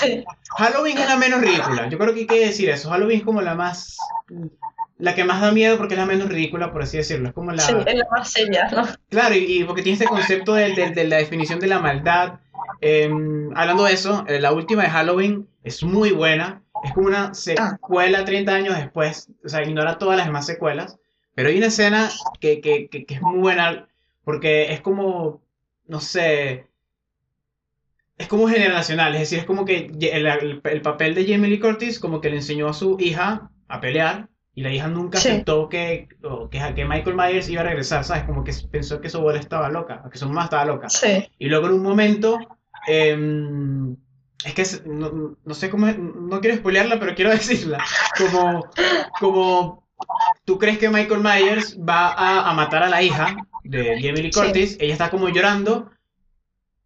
[0.59, 1.89] Halloween es la menos ridícula.
[1.89, 2.91] Yo creo que hay que decir eso.
[2.91, 3.97] Halloween es como la más.
[4.99, 7.29] La que más da miedo porque es la menos ridícula, por así decirlo.
[7.29, 7.63] Es como la.
[7.63, 8.87] sí, es la más seria, ¿no?
[9.09, 12.41] Claro, y, y porque tiene este concepto de, de- de la definición de la maldad.
[12.83, 16.63] Em, hablando de eso, eh, la última de Halloween es muy buena.
[16.85, 19.29] Es como una secuela 30 años después.
[19.45, 20.99] O sea, ignora todas las demás secuelas.
[21.35, 23.87] Pero hay una escena que, que, que, que es muy buena
[24.31, 25.43] porque es como.
[25.87, 26.67] No sé.
[28.17, 29.15] Es como generacional.
[29.15, 32.31] Es decir, es como que el, el- el papel de Jamie Lee Curtis, como que
[32.31, 34.29] le enseñó a su hija a pelear.
[34.55, 35.29] Y la hija nunca Sí.
[35.29, 38.25] aceptó que, o que, que Michael Myers iba a regresar, ¿sabes?
[38.25, 40.89] Como que pensó que su abuela estaba loca, que su mamá estaba loca.
[40.91, 42.37] Sí, Y luego en un momento,
[42.87, 43.97] em,
[44.45, 47.79] es que es- no, no sé cómo, es- no quiero spoilearla, pero quiero decirla.
[48.19, 48.69] Como,
[49.19, 49.87] como
[50.45, 53.37] tú crees que Michael Myers va a, a matar a la hija
[53.71, 54.41] de Jamie Lee Sí.
[54.41, 55.91] Curtis, ella está como llorando.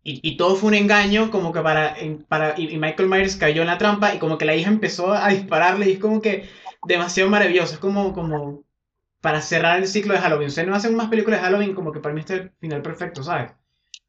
[0.03, 1.97] Y, y todo fue un engaño, como que para,
[2.29, 5.29] para y, Michael Myers cayó en la trampa y como que la hija empezó a
[5.31, 6.47] dispararle y es como que
[6.87, 8.63] demasiado maravilloso, es como, como
[9.23, 10.49] para cerrar el ciclo de Halloween.
[10.49, 12.83] Ustedes no hacen más películas de Halloween como que para mí este es el final
[12.83, 13.53] perfecto, ¿sabes?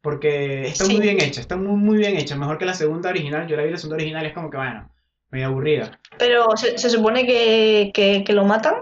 [0.02, 3.46] Porque está muy bien hecha, está muy, muy bien hecha, mejor que la segunda original.
[3.48, 4.90] Yo la vi la segunda original y es como que, bueno,
[5.30, 5.98] medio aburrida.
[6.18, 8.74] pero se, se supone que, que, que lo matan.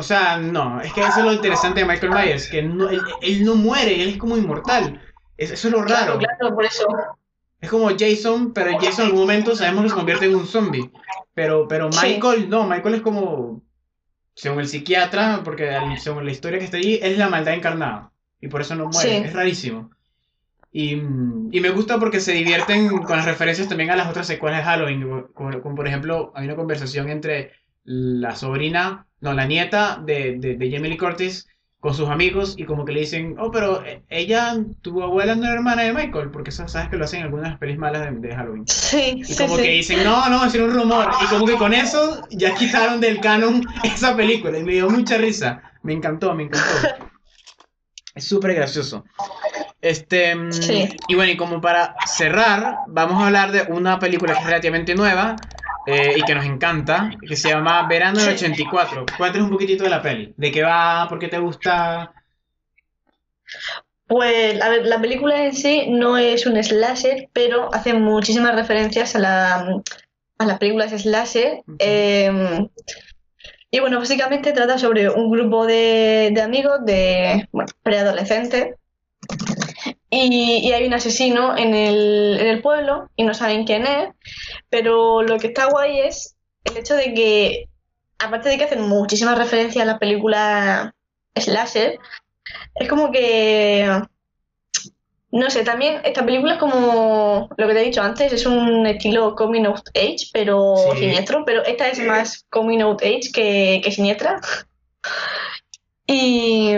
[0.00, 3.00] O sea, no, es que eso es lo interesante de Michael Myers, que no- él,
[3.20, 5.02] él no muere, él es como inmortal.
[5.36, 6.18] Es- eso es lo raro.
[6.18, 6.86] Claro, claro, por eso.
[7.60, 10.90] Es como Jason, pero Jason en algún momento sabemos que se convierte en un zombie.
[11.34, 11.98] Pero, pero Sí.
[12.06, 13.60] Michael, no, Michael es como,
[14.34, 18.12] según el psiquiatra, porque según la historia que está allí, es la maldad encarnada.
[18.40, 19.16] Y por eso no muere, Sí.
[19.24, 19.90] es rarísimo.
[20.70, 24.60] Y, y me gusta porque se divierten con las referencias también a las otras secuelas
[24.60, 25.26] de Halloween.
[25.34, 27.52] Como, como por ejemplo, hay una conversación entre
[27.88, 31.48] la sobrina, no, la nieta de, de, de Jamie Lee Curtis
[31.80, 35.44] con sus amigos y como que le dicen, oh, pero eh, ella, tu abuela no
[35.44, 38.34] era hermana de Michael, porque eso sabes que lo hacen en algunas pelis malas de,
[38.34, 38.66] Halloween.
[38.66, 41.08] Sí, y como que dicen, no, no, es un rumor.
[41.22, 45.16] Y como que con eso ya quitaron del canon esa película y me dio mucha
[45.18, 45.62] risa.
[45.82, 47.06] Me encantó, me encantó.
[48.14, 49.04] Es súper gracioso.
[49.80, 50.50] Este, mm,
[51.06, 54.96] Y bueno, y como para cerrar, vamos a hablar de una película que es relativamente
[54.96, 55.36] nueva
[55.90, 59.06] eh, y que nos encanta, que se llama Verano del 84.
[59.16, 60.34] Cuéntanos un poquitito de la peli.
[60.36, 61.06] ¿De qué va?
[61.08, 62.12] ¿Por qué te gusta?
[64.06, 69.16] Pues, a ver, la película en sí no es un slasher, pero hace muchísimas referencias
[69.16, 69.80] a, la,
[70.36, 71.62] a las películas slasher.
[71.78, 72.68] Em,
[73.70, 78.74] y bueno, básicamente trata sobre un grupo de, de amigos, de bueno, preadolescentes,
[80.10, 84.08] y, hay un asesino en el, en el pueblo y no saben quién es,
[84.70, 87.68] pero lo que está guay es el hecho de que,
[88.18, 90.94] aparte de que hacen muchísimas referencias a la película
[91.34, 91.98] Slasher,
[92.74, 93.86] es como que
[95.30, 98.86] no sé, también esta película es como lo que te he dicho antes, es un
[98.86, 103.92] estilo coming of age, pero siniestro, pero esta es más coming of age que, que
[103.92, 104.40] siniestra.
[106.06, 106.72] Y,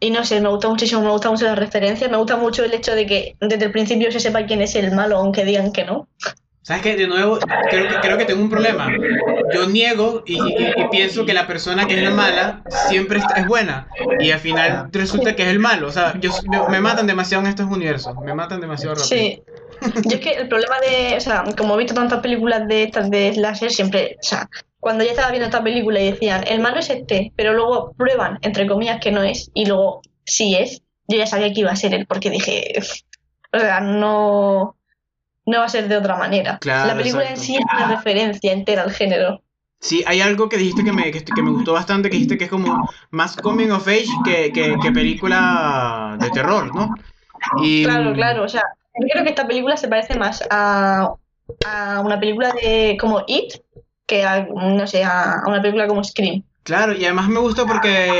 [0.00, 2.74] y no sé, me gusta muchísimo, me gusta mucho la referencia, me gusta mucho el
[2.74, 5.84] hecho de que desde el principio se sepa quién es el malo, aunque digan que
[5.84, 6.08] no.
[6.66, 6.96] ¿Sabes qué?
[6.96, 7.38] De nuevo,
[7.70, 8.90] creo que, creo que tengo un problema.
[9.54, 10.36] Yo niego y,
[10.90, 13.86] pienso que la persona que es la mala siempre es buena.
[14.18, 15.86] Y al final resulta que es el malo.
[15.86, 16.32] O sea, yo,
[16.68, 18.16] me matan demasiado en estos universos.
[18.16, 19.08] Me matan demasiado rápido.
[19.08, 19.42] Sí.
[20.06, 23.12] Yo es que el problema de, o sea, como he visto tantas películas de estas
[23.12, 24.48] de slasher, siempre, o sea,
[24.86, 28.38] cuando ya estaba viendo esta película y decían, el malo es este, pero luego prueban,
[28.42, 31.74] entre comillas, que no es, y luego sí es, yo ya sabía que iba a
[31.74, 32.72] ser él, porque dije,
[33.52, 34.76] o sea, no,
[35.44, 36.60] no va a ser de otra manera.
[36.62, 39.42] la película en sí es una referencia entera al género.
[39.80, 42.50] Sí, hay algo que dijiste que me, que, me gustó bastante, que dijiste que es
[42.50, 46.94] como más coming of age que, que, película de terror, ¿no?
[47.60, 47.82] Y...
[47.82, 48.62] Claro, claro, o sea,
[49.00, 51.12] yo creo que esta película se parece más a,
[51.66, 53.54] a una película de como It,
[54.06, 56.42] que a, no sé, a, una película como Scream.
[56.62, 58.10] Claro, y además me gusta porque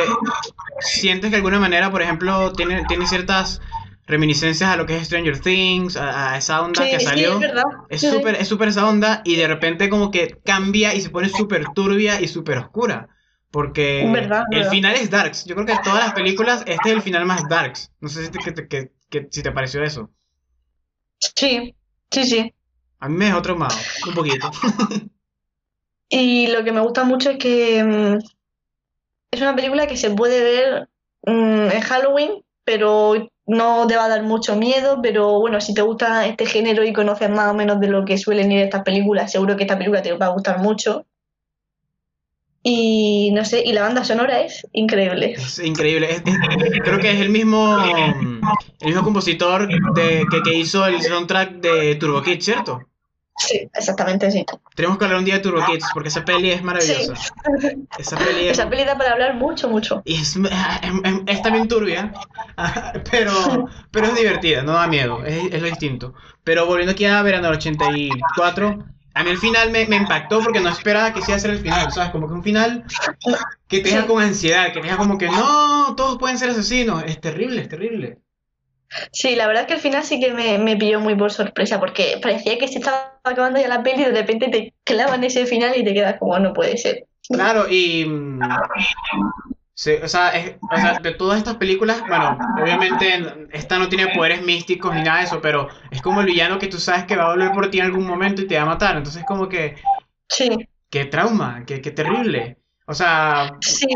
[0.81, 3.61] sientes que de alguna manera, por ejemplo, tiene, tiene ciertas
[4.07, 7.41] reminiscencias a lo que es Stranger Things, a, esa onda que salió.
[7.89, 11.29] es súper es súper esa onda y de repente como que cambia y se pone
[11.29, 13.09] súper turbia y súper oscura.
[13.51, 14.03] Porque
[14.51, 15.45] el final es Darks.
[15.47, 17.91] Yo creo que de todas las películas este es el final más Darks.
[18.01, 20.11] No sé si te, que, que, si te pareció eso.
[21.19, 21.75] Sí,
[22.11, 22.55] sí, sí.
[23.01, 23.75] A mí me dejó traumado,
[24.07, 24.51] un poquito.
[26.09, 28.19] Y lo que me gusta mucho es que mm,
[29.31, 30.89] es una película que se puede ver
[31.27, 32.31] mm, en Halloween,
[32.65, 36.85] pero no te va a dar mucho miedo, pero bueno, si te gusta este género
[36.85, 39.79] y conoces más o menos de lo que suelen ir estas películas, seguro que esta
[39.79, 41.07] película te va a gustar mucho.
[42.69, 45.35] Y no sé, y la banda sonora es increíble.
[45.35, 46.09] Es increíble.
[46.83, 47.79] creo que es el mismo,
[49.05, 52.81] compositor que, que hizo el soundtrack de Turbo Kid, ¿cierto?
[53.39, 54.47] Sí, exactamente, sí.
[54.75, 57.15] Tenemos que hablar un día de Turbo Kids porque esa peli es maravillosa.
[57.99, 60.03] Esa peli Esa peli da para hablar mucho, mucho.
[60.05, 60.37] Y es,
[61.27, 62.13] es, también turbia,
[63.11, 66.15] pero, pero es divertida, no da miedo, es, es lo distinto.
[66.45, 68.79] Pero volviendo aquí a Verano del 84,
[69.17, 71.91] a mí el final me, me, impactó porque no esperaba que sea ser el final,
[71.91, 72.11] ¿sabes?
[72.11, 72.85] Como que un final
[73.67, 77.03] que te deja con ansiedad, que te deja como que no, todos pueden ser asesinos.
[77.07, 78.19] Es terrible, es terrible.
[79.13, 81.81] Sí, la verdad es que al final sí que me, me pilló muy por sorpresa,
[81.81, 85.47] porque parecía que se estaba acabando ya la peli y de repente te clavan ese
[85.47, 87.07] final y te quedas como, no puede ser.
[87.29, 88.05] Claro, y...
[88.05, 88.41] Mm,
[90.03, 90.33] o, sea,
[91.03, 95.41] de todas estas películas, bueno, obviamente esta no tiene poderes místicos ni nada de eso,
[95.43, 97.85] pero es como el villano que tú sabes que va a volver por ti en
[97.85, 98.97] algún momento y te va a matar.
[98.97, 99.77] Entonces, como que.
[100.29, 100.49] Sí.
[100.89, 102.57] Qué trauma, qué, qué terrible.
[102.87, 103.55] O sea.
[103.61, 103.87] Sí.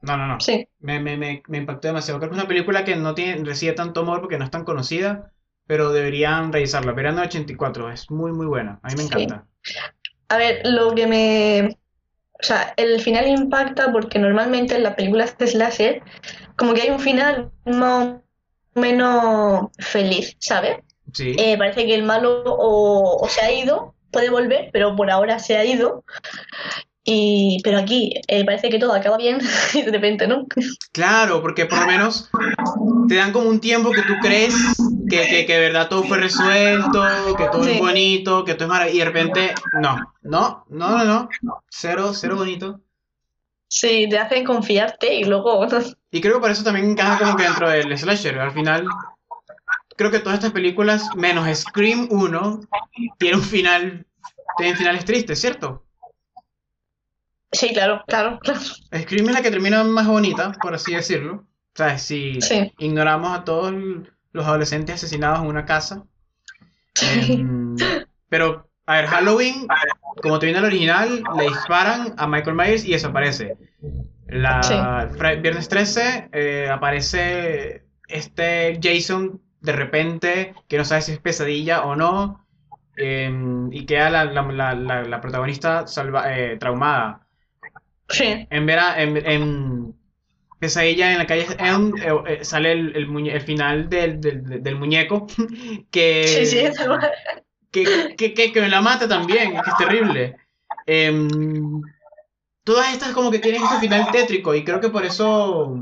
[0.00, 0.40] No, no, no.
[0.40, 0.68] Sí.
[0.80, 2.20] Me, me, me, me, impactó demasiado.
[2.20, 4.64] Creo que es una película que no tiene, recibe tanto amor porque no es tan
[4.64, 5.32] conocida,
[5.66, 6.92] pero deberían revisarla.
[6.92, 8.78] Verano 84, es muy, muy buena.
[8.82, 9.44] A mí me encanta.
[10.28, 11.76] A ver, lo que me...
[12.40, 16.02] O sea, el final impacta porque normalmente en las películas de slasher,
[16.56, 18.20] como que hay un final más
[18.74, 20.78] o menos feliz, ¿sabes?
[21.12, 21.34] Sí.
[21.36, 25.40] Eh, parece que el malo o, o se ha ido, puede volver, pero por ahora
[25.40, 26.04] se ha ido.
[27.10, 29.38] Y, pero aquí eh, parece que todo acaba bien
[29.72, 30.46] y de repente, ¿no?
[30.92, 32.28] Claro, porque por lo menos
[33.08, 34.54] te dan como un tiempo que tú crees
[35.08, 37.02] que, que, que de verdad todo fue resuelto,
[37.38, 41.28] que todo es bonito, que todo es maravilloso, y de repente, no, no, no, no,
[41.40, 42.78] no, cero, cero bonito.
[43.68, 45.66] Sí, te hacen confiarte y luego...
[46.10, 48.86] Y creo que por eso también encaja como que dentro del slasher, al final
[49.96, 52.60] creo que todas estas películas, menos Scream 1,
[53.18, 54.06] tienen un final,
[54.58, 55.87] tienen finales tristes, ¿cierto?
[57.52, 58.60] Sí, claro, claro, claro.
[58.60, 61.34] Scream es la que termina más bonita, por así decirlo.
[61.74, 62.72] O sea, si Sí.
[62.78, 63.72] ignoramos a todos
[64.32, 66.04] los adolescentes asesinados en una casa.
[67.28, 67.76] Em,
[68.28, 69.66] pero, a ver, Halloween,
[70.22, 73.56] como te viene el original, le disparan a Michael Myers y desaparece.
[74.26, 74.74] La Sí.
[75.40, 81.96] Viernes 13 eh, aparece este Jason de repente, que no sabe si es pesadilla o
[81.96, 82.44] no,
[82.96, 87.20] em, y queda la, la- la- la- la protagonista salva- eh, traumada.
[88.08, 89.94] Sí, En, vera- en, en
[90.58, 94.62] Pesadilla en la calle Elm, eh, eh, sale el, el, muñe- el final del, del,
[94.62, 95.26] del muñeco
[95.90, 96.58] que, sí, sí,
[97.70, 100.36] que, que, que, que me la mata también, que es terrible.
[100.86, 101.82] Em,
[102.64, 105.74] todas estas como que tienen este final tétrico y creo que por eso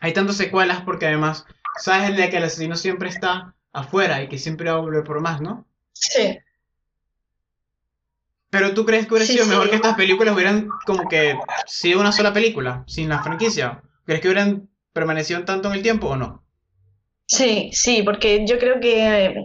[0.00, 1.44] hay tantas secuelas porque además
[1.80, 5.20] sabes de que el asesino siempre está afuera y que siempre va a volver por
[5.20, 5.66] más, ¿no?
[5.92, 6.38] Sí.
[8.50, 9.50] Pero tú crees que hubiera Sí, sido sí.
[9.50, 13.82] mejor que estas películas hubieran como que sido una sola película, sin la franquicia?
[14.04, 16.44] ¿Crees que hubieran permanecido tanto en el tiempo o no?
[17.26, 19.44] Sí, sí, porque yo creo que eh,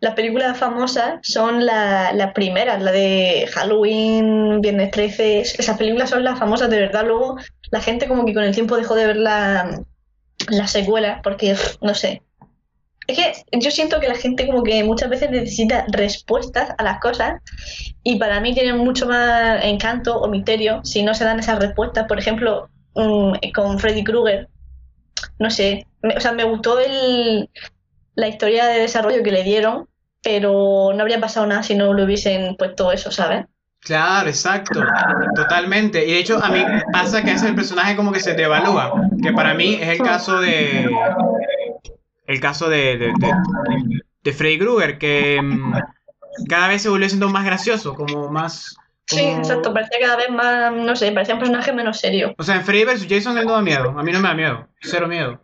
[0.00, 6.10] las películas famosas son la- las primeras, la de Halloween, Viernes 13, es- esas películas
[6.10, 7.06] son las famosas de verdad.
[7.06, 7.36] Luego
[7.70, 9.80] la gente como que con el tiempo dejó de ver la,
[10.48, 12.22] las secuelas porque, no sé.
[13.08, 17.00] Es que yo siento que la gente como que muchas veces necesita respuestas a las
[17.00, 17.40] cosas
[18.04, 22.06] y para mí tienen mucho más encanto o misterio si no se dan esas respuestas.
[22.06, 24.48] Por ejemplo, mm, con Freddy Krueger
[25.38, 27.48] no sé, o sea, me gustó el,
[28.14, 29.88] la historia de desarrollo que le dieron,
[30.22, 33.46] pero no habría pasado nada si no le hubiesen puesto eso, ¿sabes?
[33.80, 34.82] Claro, exacto,
[35.36, 36.04] totalmente.
[36.04, 38.92] Y de hecho a mí pasa que es el personaje como que se devalúa,
[39.22, 40.90] que para mí es el caso de...
[42.28, 43.32] El caso de, de, de,
[44.22, 45.72] de Freddy Krueger, que mm,
[46.48, 48.76] cada vez se volvió siendo más gracioso, como más...
[49.06, 52.34] Sí, exacto, parecía cada vez más, no sé, parecía un personaje menos serio.
[52.36, 53.06] O sea, en Freddy vs.
[53.08, 55.40] Jason él no da miedo, a mí no me da miedo, cero miedo.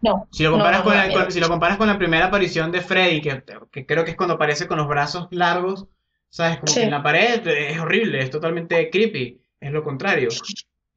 [0.00, 2.26] No, Si lo comparas no, con, no la, con- si lo comparas con la primera
[2.26, 5.86] aparición de Freddy, que, que creo que es cuando aparece con los brazos largos,
[6.28, 6.58] ¿sabes?
[6.58, 6.78] Como Sí.
[6.80, 10.28] que en la pared, es horrible, es totalmente creepy, es lo contrario.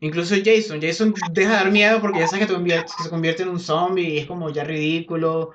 [0.03, 3.43] Incluso Jason, Jason deja de dar miedo porque ya sabes que, te que se convierte
[3.43, 5.51] en un zombie y es como ya ridículo.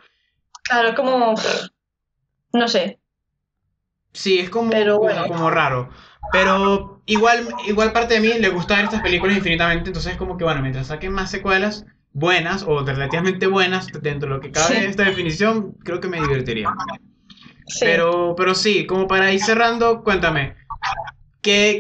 [0.63, 1.35] Claro, es como,
[2.55, 2.99] no sé,
[4.15, 5.27] Sí, es como, Pero bueno.
[5.29, 5.91] como raro.
[6.33, 10.39] Pero igual, igual parte de mí le gusta ver estas películas infinitamente, entonces es como
[10.39, 11.85] que, bueno, mientras saquen más secuelas
[12.15, 14.85] buenas o relativamente buenas, dentro de lo que cabe Sí.
[14.87, 16.75] esta definición, creo que me divertiría.
[17.67, 17.85] sí.
[17.85, 20.57] Pero, pero sí, como para ir cerrando, cuéntame,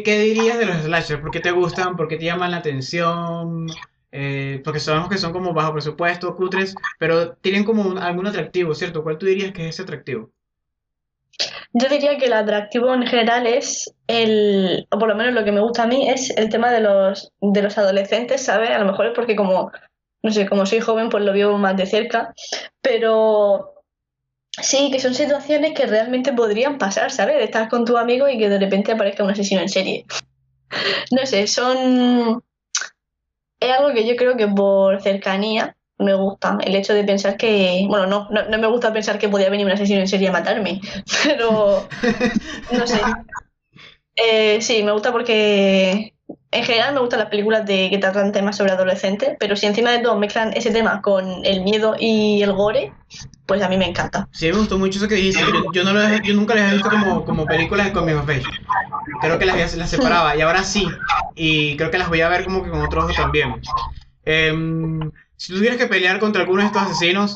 [0.04, 1.20] ¿qué, dirías de los slashers?
[1.20, 1.96] ¿Por qué te gustan?
[1.96, 3.66] ¿Por qué te llaman la atención?
[4.10, 9.02] Eh, porque sabemos que son como bajo presupuesto, cutres, pero tienen como algún atractivo, ¿cierto?
[9.02, 10.30] ¿Cuál tú dirías que es ese atractivo?
[11.72, 15.52] Yo diría que el atractivo en general es el, o por lo menos lo que
[15.52, 18.70] me gusta a mí es el tema de los, de los adolescentes, ¿sabes?
[18.70, 19.70] A lo mejor es porque como,
[20.22, 22.32] no sé, como soy joven, pues lo veo más de cerca,
[22.80, 23.77] pero
[24.62, 27.42] sí, que son situaciones que realmente podrían pasar, ¿sabes?
[27.42, 30.04] Estar con tu amigo y que de repente aparezca un asesino en serie.
[31.10, 32.42] No sé, son...
[33.58, 36.58] Es algo que yo creo que por cercanía me gusta.
[36.62, 37.86] El hecho de pensar que...
[37.88, 40.32] Bueno, no, no, no me gusta pensar que podía venir un asesino en serie a
[40.32, 40.80] matarme,
[41.24, 41.88] pero...
[42.72, 43.00] No sé.
[44.20, 46.12] Eh, sí, me gusta porque
[46.50, 49.90] en general me gustan las películas de que tratan temas sobre adolescentes, pero si encima
[49.90, 52.92] de todo mezclan ese tema con el miedo y el gore,
[53.44, 54.28] pues a mí me encanta.
[54.32, 55.42] Sí, me gustó mucho eso que dijiste.
[55.72, 58.30] Yo, no yo nunca las he visto como, como películas de Coming of.
[59.20, 60.88] Creo que las, separaba y ahora sí.
[61.34, 63.60] Y creo que las voy a ver como que con ojos también.
[64.24, 67.34] Em, si tuvieras que pelear contra alguno de estos asesinos,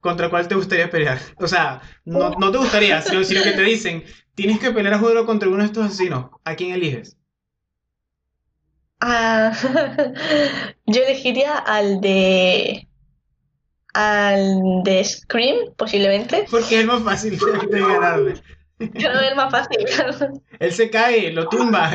[0.00, 1.18] ¿contra cuál te gustaría pelear?
[1.36, 5.26] O sea, no, no te gustaría, sino, que te dicen, tienes que pelear a juro
[5.26, 6.30] contra alguno de estos asesinos.
[6.44, 7.19] ¿A quién eliges?
[9.00, 9.52] Ah,
[10.86, 12.86] yo elegiría al de
[13.94, 16.46] al de Scream, posiblemente.
[16.50, 17.38] Porque es el más fácil
[17.70, 18.34] de, ganarle.
[18.78, 19.78] Que es más fácil.
[20.58, 21.90] Él se cae, lo tumba.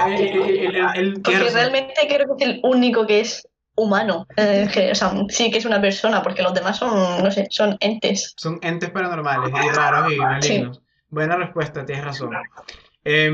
[0.95, 4.25] Él- Porque realmente creo que es el único que es humano.
[4.37, 7.47] eh, que, o sea, sí que es una persona, porque los demás son, no sé,
[7.49, 8.33] son entes.
[8.37, 10.81] Son entes paranormales y raros y malignos.
[11.09, 12.31] Buena respuesta, tienes razón.
[13.03, 13.33] Em,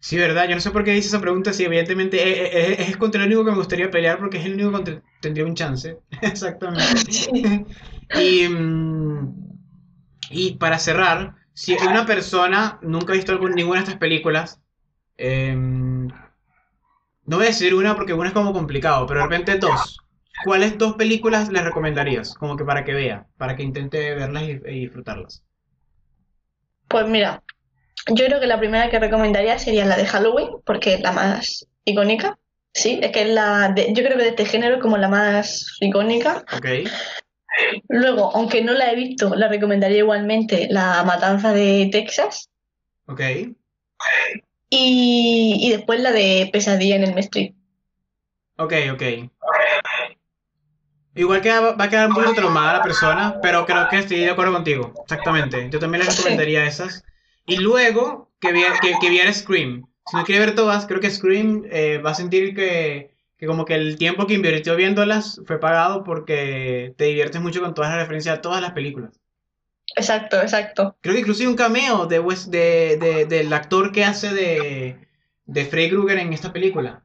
[0.00, 2.88] sí, verdad, yo no sé por qué hice esa pregunta, sí, evidentemente eh, eh, es,
[2.90, 5.54] es contra el único que me gustaría pelear porque es el único contra tendría un
[5.54, 5.98] chance.
[6.22, 7.00] Exactamente.
[8.12, 9.34] Y, mm,
[10.30, 14.60] y para cerrar, si una persona nunca ha visto algún- ninguna de estas películas,
[15.18, 16.08] em,
[17.26, 20.02] no voy a decir una porque una es como complicado, pero de repente dos.
[20.40, 22.34] ¿Cuáles dos películas le recomendarías?
[22.34, 25.44] Como que para que vea, para que intente verlas y, y disfrutarlas.
[26.88, 27.42] Pues mira,
[28.08, 31.66] Yo creo que la primera que recomendaría sería la de Halloween, porque es la más
[31.84, 32.38] icónica.
[32.72, 35.08] Sí, es que es la de, yo creo que de este género es como la
[35.08, 36.44] más icónica.
[36.54, 36.66] Ok.
[37.88, 42.50] Luego, aunque no la he visto, la recomendaría igualmente La Matanza de Texas.
[43.06, 43.20] Ok.
[44.68, 47.54] Y, y después la de Pesadilla en el Street.
[48.58, 49.02] Ok, ok.
[51.14, 54.30] Igual que va a quedar un poquito traumada la persona, pero creo que estoy de
[54.30, 54.92] acuerdo contigo.
[55.02, 55.66] Exactamente.
[55.70, 57.02] Yo también le recomendaría esas.
[57.46, 59.86] Y luego que, viera, que, que viera Scream.
[60.06, 63.64] Si no quiere ver todas, creo que Scream eh, va a sentir que, que como
[63.64, 68.00] que el tiempo que invirtió viéndolas fue pagado porque te diviertes mucho con todas las
[68.00, 69.20] referencias a todas las películas.
[69.96, 70.96] Exacto, exacto.
[71.00, 72.20] Creo que incluso hay un cameo de,
[72.98, 74.98] de- del actor que hace de,
[75.46, 77.02] de Freddy Krueger en esta película.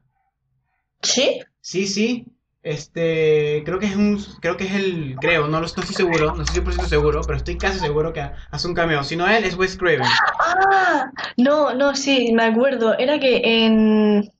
[1.02, 1.42] ¿Sí?
[1.60, 2.26] Sí, sí.
[2.62, 6.42] Este, creo que es un, creo que es el, creo, no, lo- estoy seguro, no
[6.42, 9.02] estoy 100% seguro, pero estoy casi seguro que hace un cameo.
[9.02, 10.02] Si no él, es Wes Craven.
[10.38, 12.96] Ah, no, no, sí, me acuerdo.
[12.98, 14.30] Era que en,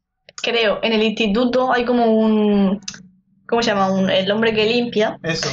[0.41, 2.81] creo, en el instituto hay como un,
[3.49, 3.91] ¿cómo se llama?
[3.91, 5.49] Un, el hombre que limpia Eso.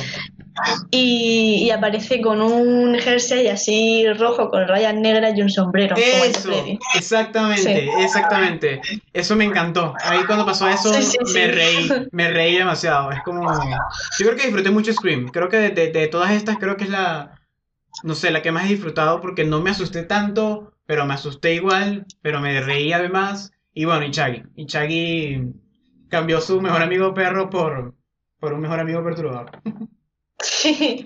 [0.91, 6.51] Y, y aparece con un jersey así rojo con rayas negras y un sombrero, Eso,
[6.95, 7.61] exactamente,
[7.93, 8.01] Sí.
[8.03, 8.81] exactamente.
[9.13, 9.95] Eso me encantó.
[10.03, 13.11] Ahí cuando pasó eso, Sí, sí, me reí, me reí demasiado.
[13.11, 13.47] Es como,
[14.19, 15.27] yo creo que disfruté mucho Scream.
[15.29, 17.39] Creo que de, de- de todas estas, creo que es la,
[18.03, 21.53] no sé, la que más he disfrutado porque no me asusté tanto, pero me asusté
[21.55, 23.51] igual, pero me reí además.
[23.73, 24.43] Y bueno, y Chaggy.
[24.55, 25.53] Y Chaggy
[26.09, 27.95] cambió su mejor amigo perro por,
[28.39, 29.51] por un mejor amigo perturbador.
[30.41, 31.05] Sí.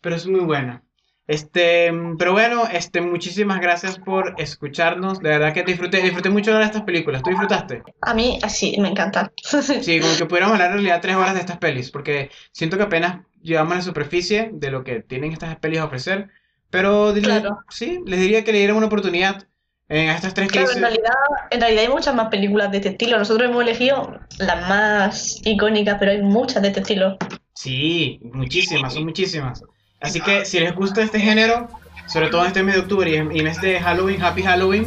[0.00, 0.82] pero es muy buena.
[1.26, 5.18] Este, pero bueno, este, muchísimas gracias por escucharnos.
[5.18, 7.22] De verdad que disfruté, disfruté mucho de estas películas.
[7.22, 7.82] ¿Tú disfrutaste?
[8.02, 9.32] A mí así me encanta.
[9.82, 12.84] Sí, como que pudiéramos hablar en realidad tres horas de estas pelis, porque siento que
[12.84, 16.28] apenas llevamos a la superficie de lo que tienen estas pelis a ofrecer.
[16.70, 17.58] Pero Claro.
[17.68, 19.48] sí, les diría que le dieran una oportunidad
[19.88, 21.12] eh, a estas tres Claro, en realidad,
[21.50, 23.18] en realidad hay muchas más películas de este estilo.
[23.18, 27.16] Nosotros hemos elegido las más icónicas, pero hay muchas de este estilo.
[27.56, 29.62] Sí, muchísimas, son muchísimas.
[30.00, 31.68] Así que si les gusta este género,
[32.06, 34.86] sobre todo en este mes de octubre y en de Halloween, Happy Halloween,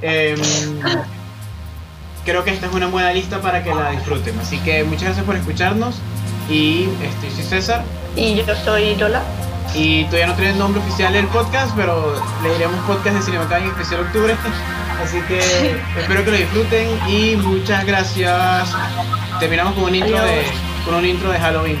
[0.00, 0.38] em,
[2.24, 4.38] creo que esta es una buena lista para que la disfruten.
[4.38, 5.96] Así que muchas gracias por escucharnos
[6.48, 7.84] y este, soy César
[8.14, 9.22] Y yo soy Lola.
[9.74, 13.64] y todavía no tiene el nombre oficial del podcast, pero le diremos podcast de Cinemacán
[13.64, 14.36] en especial octubre.
[15.02, 15.40] Así que
[15.98, 18.72] espero que lo disfruten y muchas gracias.
[19.40, 20.73] Terminamos con un intro de.
[20.84, 21.78] Con un intro de Halloween.